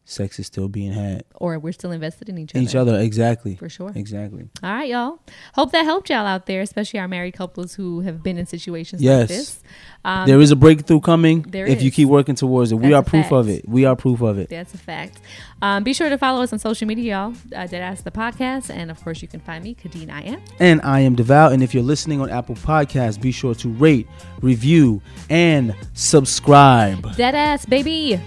[0.09, 1.23] sex is still being had.
[1.35, 2.63] or we're still invested in each other.
[2.63, 3.55] Each other, exactly.
[3.55, 3.91] For sure.
[3.95, 4.49] Exactly.
[4.63, 5.19] All right, y'all.
[5.53, 9.01] Hope that helped y'all out there, especially our married couples who have been in situations
[9.01, 9.19] Yes.
[9.21, 9.59] like this.
[10.03, 12.75] Um, there is a breakthrough coming there if you keep working towards it.
[12.75, 13.67] we are proof of it.
[13.67, 14.49] We are proof of it.
[14.49, 15.19] That's a fact.
[15.61, 17.33] Um, be sure to follow us on social media, y'all.
[17.53, 20.41] Uh, Dead Ass the podcast, and of course, you can find me, Kadeen I am.
[20.59, 21.51] And I am Devale.
[21.53, 24.07] And if you're listening on Apple Podcasts, be sure to rate,
[24.41, 27.15] review, and subscribe.
[27.17, 28.19] Dead Ass, baby.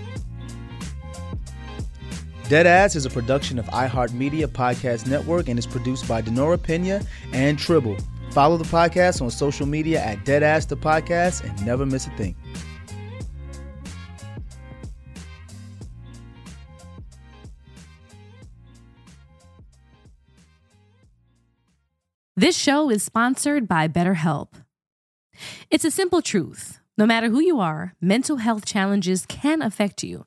[2.52, 7.00] Deadass is a production of iHeartMedia Podcast Network and is produced by Denora Pena
[7.32, 7.96] and Tribble.
[8.32, 12.36] Follow the podcast on social media at Deadass the Podcast and never miss a thing.
[22.36, 24.48] This show is sponsored by BetterHelp.
[25.70, 26.80] It's a simple truth.
[26.98, 30.26] No matter who you are, mental health challenges can affect you,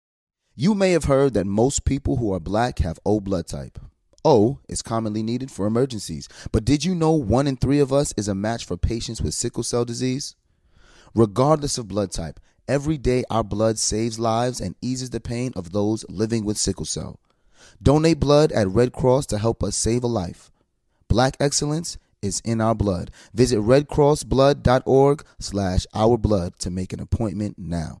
[0.61, 3.79] You may have heard that most people who are black have O blood type.
[4.23, 8.13] O is commonly needed for emergencies, but did you know one in three of us
[8.15, 10.35] is a match for patients with sickle cell disease?
[11.15, 15.71] Regardless of blood type, every day our blood saves lives and eases the pain of
[15.71, 17.19] those living with sickle cell.
[17.81, 20.51] Donate blood at Red Cross to help us save a life.
[21.07, 23.09] Black excellence is in our blood.
[23.33, 28.00] Visit redcrossblood.org slash our blood to make an appointment now.